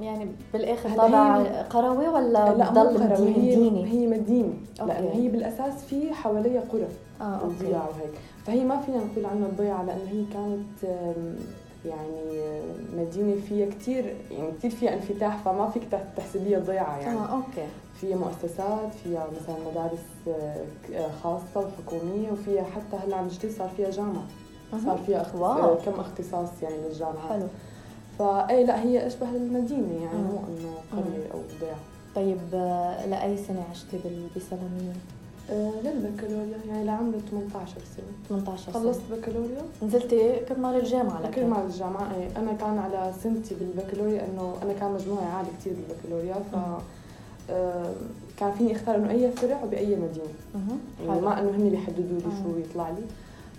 يعني 0.00 0.26
بالآخر 0.52 0.90
طابع 0.96 1.42
قروي 1.62 2.08
ولا 2.08 2.54
لا 2.56 2.72
مو 2.72 2.80
قروي 2.98 3.36
هي 3.36 3.84
هي 3.86 4.06
مدينة. 4.06 4.52
لأنه 4.78 5.10
هي 5.12 5.28
بالأساس 5.28 5.84
في 5.84 6.14
حواليها 6.14 6.60
قرى 6.72 6.88
آه 7.20 7.40
وضياع 7.44 7.82
وهيك. 7.88 8.14
فهي 8.46 8.64
ما 8.64 8.80
فينا 8.80 8.98
نقول 8.98 9.26
عنها 9.26 9.46
الضيعة 9.48 9.82
لأنه 9.82 10.10
هي 10.10 10.24
كانت 10.32 10.94
يعني 11.84 12.60
مدينه 12.96 13.36
فيها 13.48 13.66
كثير 13.70 14.16
يعني 14.30 14.52
كثير 14.58 14.70
فيها 14.70 14.94
انفتاح 14.94 15.36
فما 15.36 15.70
فيك 15.70 15.82
تحسبيها 16.16 16.58
ضيعة 16.58 16.98
يعني. 16.98 17.18
آه 17.18 17.26
okay. 17.36 17.66
فيها 18.00 18.16
مؤسسات 18.16 18.94
فيها 19.04 19.26
مثلا 19.42 19.56
مدارس 19.70 19.98
آه، 20.28 21.10
خاصة 21.22 21.44
وحكومية 21.56 22.30
وفيها 22.32 22.62
حتى 22.64 22.96
هلا 23.04 23.16
عم 23.16 23.26
نشتري 23.26 23.50
صار 23.52 23.68
فيها 23.76 23.90
جامعة. 23.90 24.22
صار 24.84 24.98
فيها 25.06 25.22
أختص... 25.22 25.34
wow. 25.34 25.76
كم 25.76 26.00
اختصاص 26.00 26.62
يعني 26.62 26.74
للجامعة 26.88 27.28
حلو. 27.28 27.46
فاي 28.18 28.64
لا 28.64 28.82
هي 28.82 29.06
أشبه 29.06 29.26
للمدينة 29.26 30.04
يعني 30.04 30.18
مو 30.18 30.38
إنه 30.48 30.74
قرية 30.92 31.32
أو 31.34 31.38
ضيعة. 31.60 31.78
طيب 32.14 32.38
آه، 32.54 33.06
لأي 33.06 33.36
سنة 33.36 33.64
عشتي 33.70 33.96
بسلمية؟ 34.36 34.92
آه 35.50 35.72
للبكالوريا 35.84 36.58
يعني 36.68 36.84
لعمري 36.84 37.20
18 37.30 37.72
سنة. 37.96 38.38
18 38.38 38.72
سنة. 38.72 38.82
خلصت 38.82 39.00
بكالوريا؟ 39.12 39.62
نزلتي 39.82 40.36
كرمال 40.48 40.74
الجامعة 40.80 41.22
لك 41.22 41.30
كرمال 41.30 41.66
الجامعة 41.66 42.14
إيه. 42.14 42.28
أنا 42.36 42.52
كان 42.52 42.78
على 42.78 43.12
سنتي 43.22 43.54
بالبكالوريا 43.54 44.26
إنه 44.26 44.54
أنا 44.62 44.72
كان 44.72 44.92
مجموعي 44.92 45.26
عالي 45.26 45.48
كثير 45.60 45.72
بالبكالوريا 45.72 46.34
ف 46.34 46.56
آه 47.50 47.92
كان 48.38 48.52
فيني 48.52 48.76
أختار 48.76 48.96
إنه 48.96 49.10
أي 49.10 49.32
فرع 49.32 49.62
وبأي 49.64 49.96
مدينة. 49.96 50.78
يعني 51.06 51.20
ما 51.20 51.40
إنه 51.40 51.50
هن 51.50 51.54
اللي 51.66 51.74
يحددوا 51.74 52.18
لي 52.18 52.36
شو 52.42 52.58
يطلع 52.58 52.90
لي. 52.90 53.02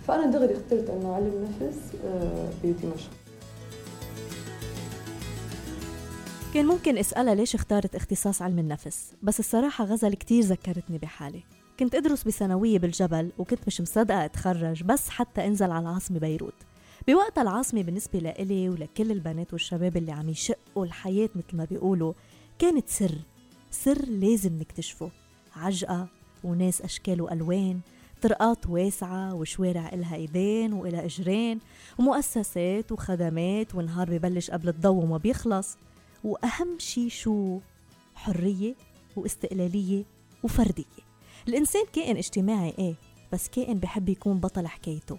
فأنا 0.06 0.26
دغري 0.26 0.52
اخترت 0.56 0.90
إنه 0.90 1.14
علم 1.14 1.48
نفس 1.48 1.78
آه 2.06 2.48
بدمشق 2.64 3.10
كان 6.54 6.66
ممكن 6.66 6.98
أسألها 6.98 7.34
ليش 7.34 7.54
اختارت 7.54 7.94
اختصاص 7.94 8.42
علم 8.42 8.58
النفس؟ 8.58 9.12
بس 9.22 9.40
الصراحة 9.40 9.84
غزل 9.84 10.14
كتير 10.14 10.42
ذكرتني 10.42 10.98
بحالي. 10.98 11.42
كنت 11.82 11.94
أدرس 11.94 12.24
بثانوية 12.24 12.78
بالجبل 12.78 13.32
وكنت 13.38 13.60
مش 13.66 13.80
مصدقة 13.80 14.24
أتخرج 14.24 14.82
بس 14.82 15.08
حتى 15.08 15.46
أنزل 15.46 15.70
على 15.70 15.82
العاصمة 15.88 16.18
بيروت. 16.18 16.54
بوقتها 17.08 17.42
العاصمة 17.42 17.82
بالنسبة 17.82 18.18
لإلي 18.18 18.68
ولكل 18.68 19.10
البنات 19.12 19.52
والشباب 19.52 19.96
اللي 19.96 20.12
عم 20.12 20.28
يشقوا 20.28 20.84
الحياة 20.84 21.28
مثل 21.34 21.56
ما 21.56 21.64
بيقولوا 21.64 22.12
كانت 22.58 22.88
سر 22.88 23.14
سر 23.70 24.04
لازم 24.08 24.58
نكتشفه. 24.58 25.10
عجقة 25.56 26.08
وناس 26.44 26.82
أشكال 26.82 27.20
وألوان 27.20 27.80
طرقات 28.22 28.66
واسعة 28.66 29.34
وشوارع 29.34 29.88
إلها 29.92 30.16
إيدين 30.16 30.72
وإلها 30.72 31.04
إجرين 31.04 31.60
ومؤسسات 31.98 32.92
وخدمات 32.92 33.74
ونهار 33.74 34.10
ببلش 34.10 34.50
قبل 34.50 34.68
الضوء 34.68 35.04
وما 35.04 35.16
بيخلص. 35.16 35.76
وأهم 36.24 36.78
شي 36.78 37.10
شو؟ 37.10 37.58
حرية 38.14 38.74
واستقلالية 39.16 40.04
وفردية. 40.42 41.11
الإنسان 41.48 41.82
كائن 41.92 42.16
اجتماعي 42.16 42.74
إيه 42.78 42.94
بس 43.32 43.48
كائن 43.48 43.78
بحب 43.78 44.08
يكون 44.08 44.40
بطل 44.40 44.66
حكايته. 44.66 45.18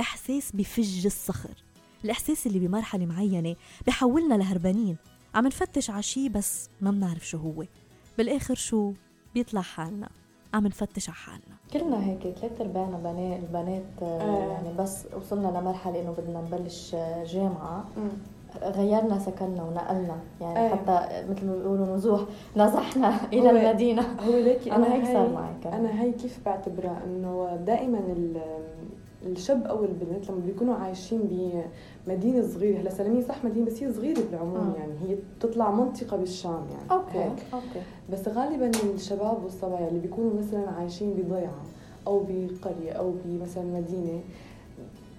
إحساس 0.00 0.52
بفج 0.52 1.06
الصخر. 1.06 1.64
الإحساس 2.04 2.46
اللي 2.46 2.58
بمرحلة 2.58 3.06
معينة 3.06 3.56
بحولنا 3.86 4.34
لهربانين. 4.34 4.96
عم 5.34 5.46
نفتش 5.46 5.90
عشي 5.90 6.28
بس 6.28 6.70
ما 6.80 6.90
بنعرف 6.90 7.28
شو 7.28 7.38
هو. 7.38 7.64
بالآخر 8.18 8.54
شو؟ 8.54 8.92
بيطلع 9.34 9.60
حالنا. 9.60 10.08
عم 10.54 10.66
نفتش 10.66 11.08
على 11.08 11.16
حالنا. 11.16 11.56
كلنا 11.72 12.04
هيك 12.04 12.36
ثلاث 12.38 12.60
أرباعنا 12.60 12.96
بنات 12.96 13.42
البنات 13.42 14.02
آه. 14.02 14.52
يعني 14.52 14.76
بس 14.78 15.06
وصلنا 15.16 15.58
لمرحلة 15.58 16.02
إنه 16.02 16.10
بدنا 16.12 16.40
نبلش 16.40 16.94
جامعة. 17.26 17.88
غيرنا 18.62 19.18
سكننا 19.18 19.62
ونقلنا 19.62 20.16
يعني 20.40 20.58
أيه. 20.58 20.68
حتى 20.68 21.24
مثل 21.30 21.46
ما 21.46 21.56
بيقولوا 21.56 21.96
نزوح 21.96 22.20
نزحنا 22.56 23.14
إلى 23.32 23.50
هو 23.50 23.56
المدينة 23.56 24.02
هو 24.02 24.38
ليكي 24.38 24.72
أنا 24.72 24.94
هيك 24.94 25.04
صار 25.04 25.28
معي 25.32 25.52
كان. 25.64 25.72
أنا 25.72 26.02
هي 26.02 26.12
كيف 26.12 26.38
بعتبرها 26.46 27.00
إنه 27.06 27.56
دائما 27.66 28.00
الشاب 29.26 29.66
أو 29.66 29.84
البنت 29.84 30.30
لما 30.30 30.40
بيكونوا 30.46 30.74
عايشين 30.74 31.20
بمدينة 32.06 32.42
صغيرة 32.46 32.80
هلا 32.80 32.90
سلميه 32.90 33.22
صح 33.22 33.44
مدينة 33.44 33.66
بس 33.66 33.82
هي 33.82 33.92
صغيرة 33.92 34.20
بالعموم 34.30 34.74
يعني 34.78 34.92
هي 35.08 35.16
بتطلع 35.38 35.70
منطقة 35.70 36.16
بالشام 36.16 36.66
يعني 36.70 36.90
okay 36.90 37.18
هيك. 37.18 37.32
okay 37.54 37.82
بس 38.12 38.28
غالبا 38.28 38.70
الشباب 38.94 39.44
والصبايا 39.44 39.88
اللي 39.88 40.00
بيكونوا 40.00 40.38
مثلا 40.38 40.70
عايشين 40.70 41.14
بضيعة 41.14 41.62
أو 42.06 42.24
بقرية 42.28 42.92
أو 42.92 43.12
بمثلا 43.24 43.64
مدينة 43.64 44.20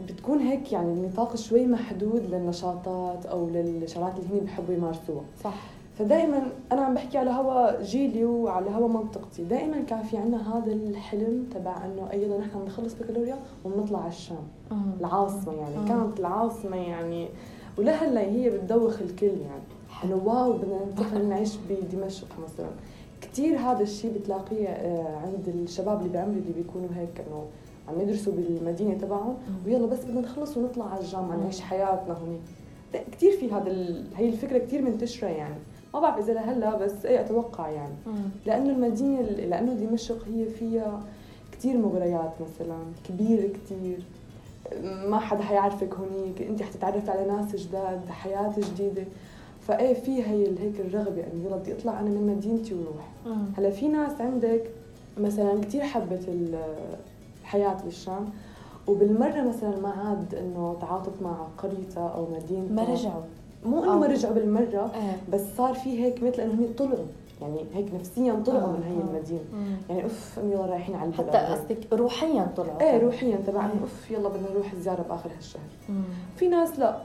بتكون 0.07 0.39
هيك 0.39 0.71
يعني 0.71 0.93
النطاق 0.93 1.35
شوي 1.35 1.65
محدود 1.65 2.21
للنشاطات 2.31 3.25
أو 3.25 3.49
للشغلات 3.49 4.13
اللي 4.19 4.29
هن 4.35 4.39
بيحبوا 4.45 4.73
يمارسوها. 4.73 5.23
صح. 5.43 5.55
فدائما 5.99 6.51
أنا 6.71 6.81
عم 6.81 6.93
بحكي 6.93 7.17
على 7.17 7.29
هوا 7.31 7.81
جيلي 7.83 8.25
وعلى 8.25 8.69
هوا 8.69 8.87
منطقتي. 8.87 9.43
دائما 9.43 9.81
كان 9.81 10.03
في 10.03 10.17
عندنا 10.17 10.57
هذا 10.57 10.73
الحلم 10.73 11.49
تبع 11.53 11.85
إنه 11.85 12.11
أيضا 12.11 12.37
نحن 12.37 12.59
بنخلص 12.59 12.93
بكالوريا 12.93 13.37
وبنطلع 13.65 13.99
على 13.99 14.07
الشام. 14.07 14.47
العاصمة 14.99 15.53
يعني. 15.53 15.87
كانت 15.87 16.19
العاصمة 16.19 16.77
يعني. 16.77 17.27
ولهلأ 17.77 18.21
هي 18.21 18.49
بتدوخ 18.49 19.01
الكل 19.01 19.25
يعني. 19.27 19.63
إنه 20.03 20.21
واو 20.25 20.53
بدنا 20.97 21.23
نعيش 21.23 21.57
بدمشق 21.69 22.27
مثلا. 22.43 22.69
كثير 23.21 23.57
هذا 23.57 23.81
الشيء 23.81 24.13
بتلاقيه 24.19 24.67
آه، 24.67 25.17
عند 25.17 25.47
الشباب 25.47 26.01
اللي 26.01 26.13
بعمري 26.13 26.39
اللي 26.39 26.53
بيكونوا 26.53 26.89
هيك 26.95 27.19
إنه 27.27 27.43
عم 27.87 28.01
يدرسوا 28.01 28.33
بالمدينة 28.33 28.93
تبعهم 28.93 29.37
ويلا 29.65 29.85
بس 29.85 30.05
بدنا 30.05 30.21
نخلص 30.21 30.57
ونطلع 30.57 30.85
على 30.85 31.01
الجامعة 31.01 31.35
نعيش 31.35 31.61
حياتنا 31.61 32.13
هون 32.13 32.39
كثير 33.11 33.31
في 33.31 33.51
هذا 33.51 33.71
ال... 33.71 34.05
هي 34.15 34.29
الفكرة 34.29 34.57
كثير 34.57 34.81
منتشرة 34.81 35.27
يعني. 35.27 35.55
ما 35.93 35.99
بعرف 35.99 36.17
إذا 36.17 36.33
لهلأ 36.33 36.77
بس 36.77 37.05
اي 37.05 37.21
أتوقع 37.21 37.69
يعني. 37.69 37.93
لأنه 38.45 38.69
المدينة 38.69 39.21
لأنه 39.21 39.73
دمشق 39.73 40.27
هي 40.27 40.45
فيها 40.45 41.03
كثير 41.51 41.77
مغريات 41.77 42.31
مثلا 42.41 42.77
كبيرة 43.09 43.47
كثير 43.47 43.99
ما 44.83 45.19
حدا 45.19 45.43
حيعرفك 45.43 45.93
هونيك 45.93 46.41
أنت 46.41 46.61
حتتعرفي 46.61 47.11
على 47.11 47.27
ناس 47.27 47.55
جداد 47.55 48.09
حياة 48.09 48.53
جديدة. 48.57 49.03
فإيه 49.61 49.93
في 49.93 50.23
هي 50.23 50.47
هيك 50.59 50.79
الرغبة 50.79 51.23
إنه 51.33 51.45
يلا 51.45 51.55
بدي 51.55 51.73
أطلع 51.73 51.99
أنا 51.99 52.09
من 52.09 52.35
مدينتي 52.37 52.73
وروح. 52.73 53.07
هلأ 53.57 53.69
في 53.69 53.87
ناس 53.87 54.21
عندك 54.21 54.63
مثلا 55.17 55.61
كثير 55.61 55.81
حبت 55.81 56.29
الحياة 57.47 57.77
بالشام. 57.85 58.29
وبالمرة 58.87 59.41
مثلا 59.41 59.79
ما 59.79 59.89
عاد 59.89 60.35
إنه 60.35 60.77
تعاطف 60.81 61.21
مع 61.21 61.35
قريتها 61.57 62.07
أو 62.09 62.27
مدينتها 62.35 62.73
ما 62.73 62.83
رجعوا. 62.83 63.21
مو 63.65 63.83
إنه 63.83 63.99
ما 63.99 64.07
رجعوا 64.07 64.33
بالمرة 64.33 64.91
آه. 64.95 65.15
بس 65.33 65.41
صار 65.57 65.73
في 65.73 66.03
هيك 66.03 66.23
مثل 66.23 66.41
انه 66.41 66.53
هم 66.53 66.67
طلعوا 66.77 67.05
يعني 67.41 67.65
هيك 67.73 67.93
نفسيا 67.93 68.43
طلعوا 68.45 68.67
آه. 68.67 68.71
من 68.71 68.83
هي 68.83 68.97
آه. 68.97 69.17
المدينة. 69.17 69.39
آه. 69.53 69.91
يعني 69.93 70.03
أوف 70.03 70.37
يلا 70.43 70.65
رايحين 70.65 70.95
على 70.95 71.09
البلد. 71.09 71.27
حتى 71.29 71.37
قصدك 71.37 71.93
روحيا 71.93 72.47
طلعوا. 72.57 72.81
إيه 72.81 72.99
روحيا 73.03 73.37
تبع 73.47 73.65
انه 73.65 73.81
أوف 73.81 74.11
يلا 74.11 74.29
بدنا 74.29 74.51
نروح 74.51 74.75
زياره 74.75 75.01
بآخر 75.09 75.29
هالشهر. 75.37 75.61
في 76.35 76.47
ناس 76.47 76.79
لا. 76.79 76.97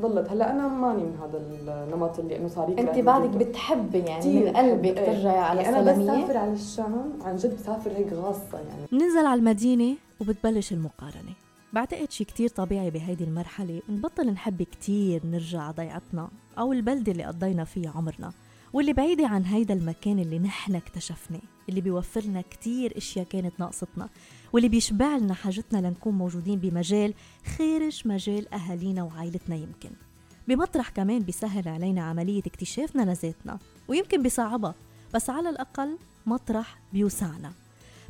ضلت 0.00 0.30
هلا 0.30 0.50
أنا 0.52 0.68
ماني 0.68 1.02
من 1.02 1.16
هذا 1.22 1.38
النمط 1.38 2.18
اللي 2.18 2.36
إنه 2.36 2.48
صار 2.48 2.68
أنت 2.78 2.98
بعدك 2.98 3.28
بتحبي 3.36 3.98
يعني 3.98 4.44
من 4.44 4.56
قلبك 4.56 4.98
إيه. 4.98 5.06
ترجعي 5.06 5.38
على 5.38 5.62
يعني 5.62 5.78
أنا 5.78 5.92
بسافر 5.92 6.36
على 6.36 6.52
الشام 6.52 7.12
عن 7.22 7.36
جد 7.36 7.54
بسافر 7.54 7.90
هيك 7.90 8.12
غاصة 8.12 8.58
يعني. 8.58 8.86
بننزل 8.92 9.26
على 9.26 9.38
المدينة 9.38 9.96
وبتبلش 10.20 10.72
المقارنة. 10.72 11.32
بعتقد 11.72 12.10
شي 12.10 12.24
كتير 12.24 12.48
طبيعي 12.48 12.90
بهيدي 12.90 13.24
المرحلة. 13.24 13.82
نبطل 13.88 14.26
نحب 14.26 14.62
كتير 14.62 15.26
نرجع 15.26 15.60
على 15.60 15.74
ضيعتنا 15.74 16.28
أو 16.58 16.72
البلدة 16.72 17.12
اللي 17.12 17.24
قضينا 17.24 17.64
فيها 17.64 17.92
عمرنا. 17.96 18.32
واللي 18.72 18.92
بعيدة 18.92 19.26
عن 19.26 19.44
هيدا 19.44 19.74
المكان 19.74 20.18
اللي 20.18 20.38
نحن 20.38 20.74
اكتشفناه 20.74 21.40
اللي 21.68 21.80
بيوفر 21.80 22.20
لنا 22.20 22.40
كتير 22.40 22.96
أشياء 22.96 23.24
كانت 23.24 23.60
ناقصتنا. 23.60 24.08
واللي 24.52 24.68
بيشبع 24.68 25.16
لنا 25.16 25.34
حاجتنا 25.34 25.78
لنكون 25.78 26.14
موجودين 26.14 26.58
بمجال 26.58 27.14
خارج 27.58 28.02
مجال 28.08 28.54
أهالينا 28.54 29.02
وعائلتنا 29.02 29.56
يمكن. 29.56 29.90
بمطرح 30.48 30.88
كمان 30.88 31.22
بيسهل 31.22 31.68
علينا 31.68 32.02
عملية 32.02 32.42
اكتشافنا 32.46 33.02
لذاتنا 33.02 33.58
ويمكن 33.88 34.22
بيصعبها 34.22 34.74
بس 35.14 35.30
على 35.30 35.48
الأقل 35.50 35.98
مطرح 36.26 36.78
بيوسعنا. 36.92 37.52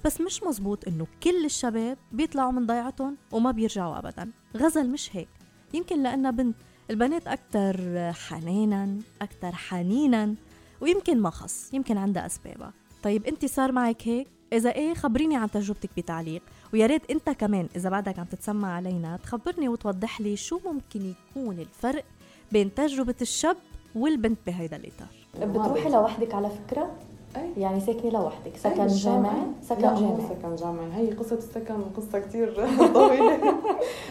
بس 0.04 0.20
مش 0.20 0.42
مزبوط 0.42 0.88
إنه 0.88 1.06
كل 1.22 1.44
الشباب 1.44 1.98
بيطلعوا 2.12 2.52
من 2.52 2.66
ضيعتهم 2.66 3.16
وما 3.32 3.50
بيرجعوا 3.50 3.98
ابدا. 3.98 4.30
غزل 4.56 4.90
مش 4.90 5.16
هيك. 5.16 5.28
يمكن 5.74 6.02
لأنها 6.02 6.30
بنت. 6.30 6.56
البنات 6.90 7.26
أكثر 7.26 7.76
حنانا 8.12 8.98
أكثر 9.22 9.52
حنينا 9.52 10.34
ويمكن 10.80 11.20
ما 11.20 11.30
خص 11.30 11.74
يمكن 11.74 11.98
عندها 11.98 12.26
أسبابها. 12.26 12.72
طيب 13.02 13.24
أنت 13.24 13.46
صار 13.46 13.72
معك 13.72 14.08
هيك؟ 14.08 14.28
إذا 14.52 14.74
إيه 14.74 14.94
خبريني 14.94 15.36
عن 15.36 15.50
تجربتك 15.50 15.90
بتعليق 15.96 16.42
ويا 16.72 16.86
ريت 16.86 17.10
أنت 17.10 17.30
كمان 17.30 17.68
إذا 17.76 17.90
بعدك 17.90 18.18
عم 18.18 18.24
تتسمع 18.24 18.74
علينا 18.74 19.16
تخبرني 19.16 19.68
وتوضح 19.68 20.20
لي 20.20 20.36
شو 20.36 20.60
ممكن 20.64 21.14
يكون 21.14 21.58
الفرق 21.58 22.04
بين 22.52 22.74
تجربة 22.74 23.14
الشاب 23.22 23.56
والبنت 23.94 24.38
بهيدا 24.46 24.76
الإطار. 24.76 25.08
بتروحي 25.40 25.88
لوحدك 25.88 26.34
على 26.34 26.50
فكرة؟ 26.50 26.90
أي. 27.36 27.52
يعني 27.62 27.80
ساكنة 27.80 28.10
لوحدك 28.10 28.56
سكن 28.56 28.86
جامعي. 28.86 29.42
سكن 29.62 29.80
جامعي. 29.94 30.28
سكن 30.28 30.56
جامعي. 30.56 30.92
هي 30.94 31.10
قصة 31.10 31.36
السكن 31.36 31.82
قصة 31.96 32.18
كتير 32.18 32.54
طويلة. 32.94 33.56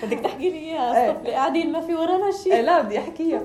بدك 0.03 0.19
تحكي 0.19 0.49
لي 0.49 0.57
إياها 0.57 1.13
قاعدين 1.31 1.71
ما 1.71 1.81
في 1.81 1.95
ورانا 1.95 2.25
إيه 2.25 2.31
شيء 2.31 2.61
لا 2.61 2.81
بدي 2.81 2.99
أحكيها. 2.99 3.41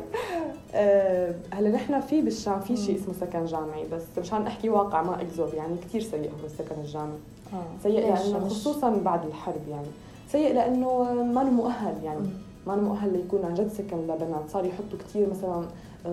آه، 0.74 1.34
هلا 1.52 1.68
نحن 1.68 2.00
في 2.00 2.22
بالشام 2.22 2.60
في 2.60 2.76
شيء 2.76 2.96
اسمه 2.96 3.14
سكن 3.14 3.44
جامعي 3.44 3.84
بس 3.92 4.02
مشان 4.18 4.46
أحكي 4.46 4.68
واقع 4.68 5.02
ما 5.02 5.20
اكذب 5.22 5.54
يعني 5.54 5.76
كثير 5.76 6.00
سيء 6.00 6.30
هو 6.40 6.46
السكن 6.46 6.80
الجامعي 6.80 7.18
آه. 7.52 7.82
سيء؟ 7.82 8.00
لأنه 8.00 8.48
خصوصا 8.48 8.90
بعد 9.04 9.26
الحرب 9.26 9.68
يعني 9.70 9.86
سيء 10.32 10.54
لأنه 10.54 11.12
ما 11.12 11.40
له 11.40 11.50
مؤهل 11.50 12.04
يعني. 12.04 12.28
ما 12.66 12.72
له 12.72 12.80
مؤهل 12.80 13.12
ليكون 13.12 13.44
عن 13.44 13.54
جد 13.54 13.68
سكن 13.68 13.96
لبنات 13.96 14.50
صار 14.50 14.64
يحطوا 14.64 14.98
كثير 14.98 15.30
مثلا 15.30 15.64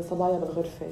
صبايا 0.10 0.40
بالغرفة 0.40 0.86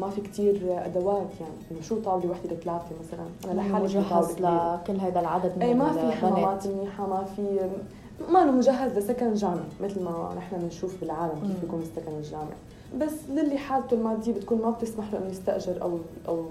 ما 0.00 0.10
في 0.10 0.20
كثير 0.20 0.82
أدوات 0.84 1.28
يعني 1.40 1.54
إنه 1.70 1.80
شو 1.82 2.00
طاوله 2.00 2.30
وحدة 2.30 2.56
لثلاثه 2.56 2.84
مثلا 3.04 3.52
أنا 3.52 3.60
لحالي 3.60 3.84
مجهز. 3.84 4.32
لكل 4.32 5.00
هذا 5.00 5.20
العدد 5.20 5.52
من 5.56 5.62
اي 5.62 5.74
ما 5.74 5.92
في. 5.92 6.12
حمامات 6.12 6.66
منيحة 6.66 7.06
ما 7.06 7.24
في 7.36 7.60
ما 8.32 8.38
له 8.38 8.50
مجهز 8.50 8.98
لسكن 8.98 9.34
جامعي 9.34 9.60
مثل 9.80 10.02
ما 10.02 10.34
نحن 10.36 10.56
بنشوف 10.58 11.00
بالعالم. 11.00 11.40
كيف 11.46 11.60
بيكون 11.60 11.80
السكن 11.80 12.12
الجامعي 12.12 12.56
بس 12.98 13.12
للي 13.30 13.58
حالته 13.58 13.94
المادية 13.94 14.32
بتكون 14.32 14.58
ما 14.58 14.70
بتسمح 14.70 15.12
له 15.12 15.18
انه 15.18 15.30
يستأجر 15.30 15.82
أو 15.82 15.98
أو 16.28 16.44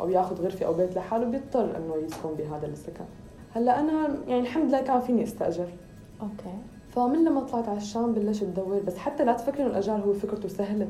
أو 0.00 0.08
ياخذ 0.08 0.42
غرفة 0.42 0.66
أو 0.66 0.72
بيت 0.72 0.96
لحاله 0.96 1.24
بيضطر 1.24 1.76
إنه 1.76 1.96
يسكن 1.96 2.34
بهذا 2.38 2.66
السكن. 2.66 3.04
هلأ 3.54 3.80
أنا 3.80 4.08
يعني 4.28 4.40
الحمد 4.40 4.68
لله 4.68 4.80
كان 4.80 5.00
فيني 5.00 5.22
أستأجر. 5.22 5.68
okay. 6.20 6.56
فمن 6.90 7.24
لما 7.24 7.40
طلعت 7.40 7.68
على 7.68 7.76
الشام 7.76 8.12
بلشت 8.12 8.42
ادور 8.42 8.80
بس 8.86 8.96
حتى 8.96 9.24
لا 9.24 9.32
تفكر 9.32 9.60
إنه 9.60 9.70
الأجار 9.70 10.00
هو 10.00 10.12
فكرته 10.12 10.48
سهلة. 10.48 10.88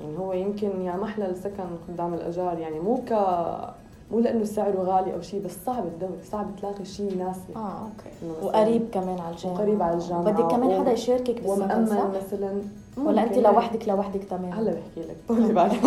يعني 0.00 0.18
هو 0.18 0.32
يمكن 0.32 0.82
يا 0.82 0.96
محلى 0.96 1.26
السكن 1.30 1.64
قدام 1.88 2.14
الأجار 2.14 2.58
يعني 2.58 2.80
مو 2.80 2.96
ك 2.96 3.12
مو 4.12 4.18
لأنه 4.20 4.44
سعره 4.44 4.82
غالي 4.82 5.14
أو 5.14 5.20
شيء 5.20 5.44
بس 5.44 5.64
صعب 5.66 5.84
تدور 5.98 6.16
صعب 6.24 6.56
تلاقي 6.56 6.84
شيء 6.84 7.12
يناسبك. 7.12 7.56
آه 7.56 7.82
okay. 7.82 8.46
وقريب 8.46 8.88
كمان 8.92 9.18
على 9.18 9.34
الجامعة. 9.34 9.54
وقريب 9.54 9.82
على 9.82 9.94
الجامعة. 9.94 10.32
بدك 10.32 10.50
كمان 10.50 10.80
حدا 10.80 10.92
يشاركك 10.92 11.34
بالسكن 11.34 11.62
ومأمن؟ 11.62 12.12
مثلا. 12.16 12.62
ولا 13.06 13.22
أنت. 13.22 13.38
لوحدك 13.38 13.88
لوحدك 13.88 14.24
تمام 14.24 14.52
هلا 14.52 14.70
بحكي 14.70 15.08
لك 15.08 15.16
طولي 15.28 15.52
بعد 15.52 15.72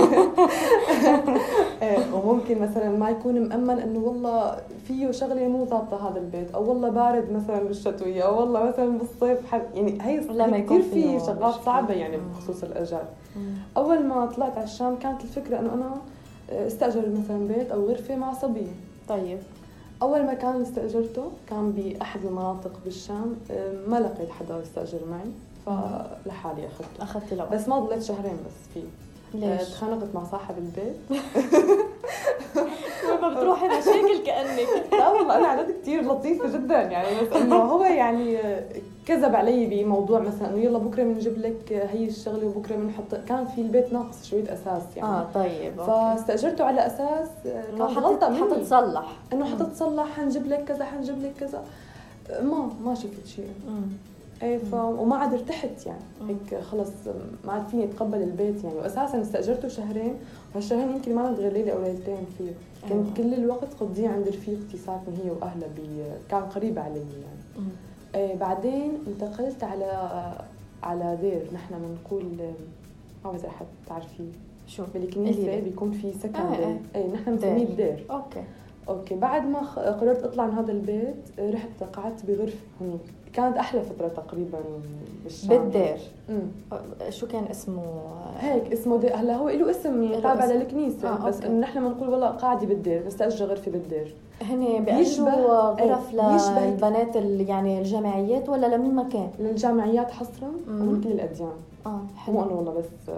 إيه، 1.81 2.13
وممكن 2.13 2.61
مثلا 2.61 2.89
ما 2.89 3.09
يكون 3.09 3.39
مأمن 3.49 3.79
إنه 3.79 3.99
والله 3.99 4.57
فيه 4.87 5.11
شغلة 5.11 5.47
مو 5.47 5.63
ضابطة 5.63 6.09
هذا 6.09 6.19
البيت 6.19 6.51
أو 6.51 6.69
والله 6.69 6.89
بارد 6.89 7.31
مثلا 7.31 7.63
بالشتوية 7.63 8.21
أو 8.21 8.39
والله 8.39 8.63
مثلا 8.63 8.97
بالصيف 8.97 9.51
حر 9.51 9.61
يعني 9.75 9.97
هي 10.01 10.17
كثير 10.63 10.81
في 10.81 11.19
شغلات. 11.19 11.53
صعبة 11.65 11.93
يعني. 11.93 12.17
بخصوص 12.17 12.63
الأجار. 12.63 13.05
أول 13.77 14.03
ما 14.07 14.25
طلعت 14.25 14.55
على 14.57 14.63
الشام 14.63 14.95
كانت 14.95 15.21
الفكرة 15.23 15.59
إنه 15.59 15.73
أنا 15.73 15.91
استأجر 16.67 17.01
مثلا 17.09 17.47
بيت 17.47 17.71
أو 17.71 17.85
غرفة 17.87 18.15
مع 18.15 18.33
صبية 18.33 18.71
طيب 19.09 19.39
أول 20.01 20.25
مكان 20.25 20.61
استأجرته 20.61 21.23
كان 21.49 21.71
بأحد 21.71 22.25
المناطق 22.25 22.71
بالشام 22.85 23.35
ما 23.87 23.99
لقيت 23.99 24.29
حدا 24.31 24.59
يستأجر 24.61 24.99
معي 25.11 25.31
فلحالي 25.65 26.67
أخذته. 26.67 27.03
أخذتي 27.03 27.35
لوحدك 27.35 27.53
بس 27.53 27.67
ما 27.67 27.79
ضليت 27.79 28.03
شهرين 28.03 28.37
بس 28.45 28.73
فيه. 28.73 28.83
آه، 29.35 29.57
ليش؟ 29.57 29.69
تخانقت 29.69 30.15
مع 30.15 30.23
صاحب 30.23 30.55
البيت. 30.57 30.95
ما 33.21 33.29
بتروحي 33.29 33.67
مشاكل 33.67 34.23
كأنك. 34.25 34.67
لا 34.91 35.09
والله 35.09 35.37
أنا 35.37 35.47
عدد 35.47 35.71
كثير 35.81 36.01
لطيفة 36.03 36.57
جدا. 36.57 36.81
يعني 36.81 37.07
بس 37.21 37.35
إنه 37.35 37.55
هو 37.55 37.83
يعني 37.85 38.37
آه، 38.39 38.63
كذب 39.05 39.35
علي 39.35 39.65
بموضوع 39.65 40.19
مثلا 40.19 40.49
إنه 40.49 40.57
يلا 40.59 40.77
بكرة 40.77 41.03
بنجيب 41.03 41.37
لك 41.37 41.73
آه، 41.73 41.85
هي 41.87 42.05
الشغلة 42.05 42.47
وبكرة 42.47 42.75
بنحط 42.75 43.15
كان 43.29 43.45
في 43.47 43.61
البيت 43.61 43.93
ناقص 43.93 44.25
شوية 44.29 44.53
أساس 44.53 44.83
يعني. 44.97 45.09
آه 45.09 45.27
طيب. 45.33 45.81
فاستأجرته 45.81 46.63
على 46.63 46.85
أساس 46.87 47.29
آه، 47.45 47.69
انه 47.69 47.85
غلطة 47.85 48.35
حتتصلح 48.43 49.05
إنه 49.33 49.45
حتتصلح 49.45 50.05
حنجيب 50.17 50.47
لك 50.47 50.63
كذا 50.63 50.85
حنجيب 50.85 51.23
لك 51.23 51.33
كذا. 51.39 51.63
آه، 52.29 52.41
ما 52.41 52.69
ما 52.83 52.95
شفت 52.95 53.27
شيء. 53.27 53.49
إيه 54.43 54.57
ف... 54.57 54.73
وما 54.73 55.15
عاد 55.15 55.33
ارتحت 55.33 55.85
يعني. 55.85 56.01
هيك 56.27 56.61
خلص 56.61 56.89
ما 57.45 57.53
عاد 57.53 57.67
فيني 57.67 57.83
أتقبل 57.85 58.21
البيت 58.21 58.63
يعني. 58.63 58.75
واساسا 58.75 59.21
استأجرته 59.21 59.67
شهرين. 59.67 60.13
وهالشهرين 60.53 60.89
يمكن 60.95 61.15
ما 61.15 61.29
غير 61.29 61.53
ليله 61.53 61.71
أو 61.71 61.81
ليلتين 61.81 62.25
فيه. 62.37 62.51
كنت 62.83 62.91
أيوة. 62.91 63.05
كل 63.17 63.33
الوقت 63.33 63.73
قضية 63.79 64.07
عند 64.09 64.27
رفيقتي 64.27 64.77
ساكنه 64.77 65.17
هي 65.23 65.29
وأهلها 65.31 65.67
بي... 65.67 66.03
كان 66.29 66.41
قريبه 66.43 66.81
علي 66.81 66.99
يعني. 66.99 67.41
مم. 67.59 67.65
إيه 68.15 68.35
بعدين 68.35 68.91
انتقلت 69.07 69.63
على 69.63 69.85
على 70.83 71.17
دير. 71.21 71.41
نحن 71.53 71.73
بنقول 71.79 72.23
ما 73.25 73.31
بعرف 73.31 73.35
إذا 73.45 73.51
تعرفيه. 73.87 74.31
شو؟ 74.67 74.83
بالكنيسة 74.93 75.59
بيكون 75.59 75.91
في 75.91 76.13
سكن 76.13 76.35
آه، 76.35 76.55
دير. 76.57 76.65
آه. 76.67 76.77
إيه 76.95 77.07
نحن 77.13 77.35
بنسميه 77.35 77.53
دير. 77.57 77.67
الدير 77.69 78.05
okay. 78.11 78.43
okay 78.89 79.15
بعد 79.15 79.45
ما 79.47 79.63
خ- 79.63 79.79
قررت 79.79 80.23
أطلع 80.23 80.45
من 80.45 80.53
هذا 80.53 80.71
البيت 80.71 81.15
رحت 81.39 81.83
قعدت 81.93 82.25
بغرفة 82.25 82.57
هنيك 82.81 82.99
كانت 83.33 83.57
أحلى 83.57 83.81
فترة 83.81 84.07
تقريبا 84.07 84.59
بالشام 85.23 85.49
بالدير. 85.57 85.97
شو 87.09 87.27
كان 87.27 87.43
اسمه؟ 87.43 87.83
هيك 88.39 88.71
اسمه 88.71 88.97
دير 88.97 89.15
هلا 89.15 89.35
هو 89.35 89.49
له 89.49 89.69
اسم 89.71 90.11
تابع. 90.21 90.45
للكنيسة 90.45 91.09
آه، 91.09 91.25
بس. 91.27 91.41
إنه 91.41 91.59
نحن 91.59 91.79
بنقول 91.89 92.09
والله 92.09 92.27
قاعدة 92.27 92.65
بالدير 92.67 93.07
نستاجر 93.07 93.45
غرفة 93.45 93.71
بالدير. 93.71 94.13
هن 94.41 94.85
بيشبه- 94.85 95.45
غرف 95.45 96.13
إيه، 96.13 96.31
بيشبه- 96.33 96.65
للبنات 96.65 97.15
يعني 97.49 97.79
الجامعيات 97.79 98.49
ولا 98.49 98.75
لمين 98.75 98.93
ما 98.95 99.03
كان؟ 99.03 99.29
للجامعيات 99.39 100.11
حصرا. 100.11 100.51
ومن 100.67 101.01
كل 101.03 101.11
الأديان. 101.11 101.51
آه 101.85 101.89
مو 101.89 102.07
حلو 102.17 102.41
انه 102.43 102.53
والله 102.57 102.71
بس 102.73 103.13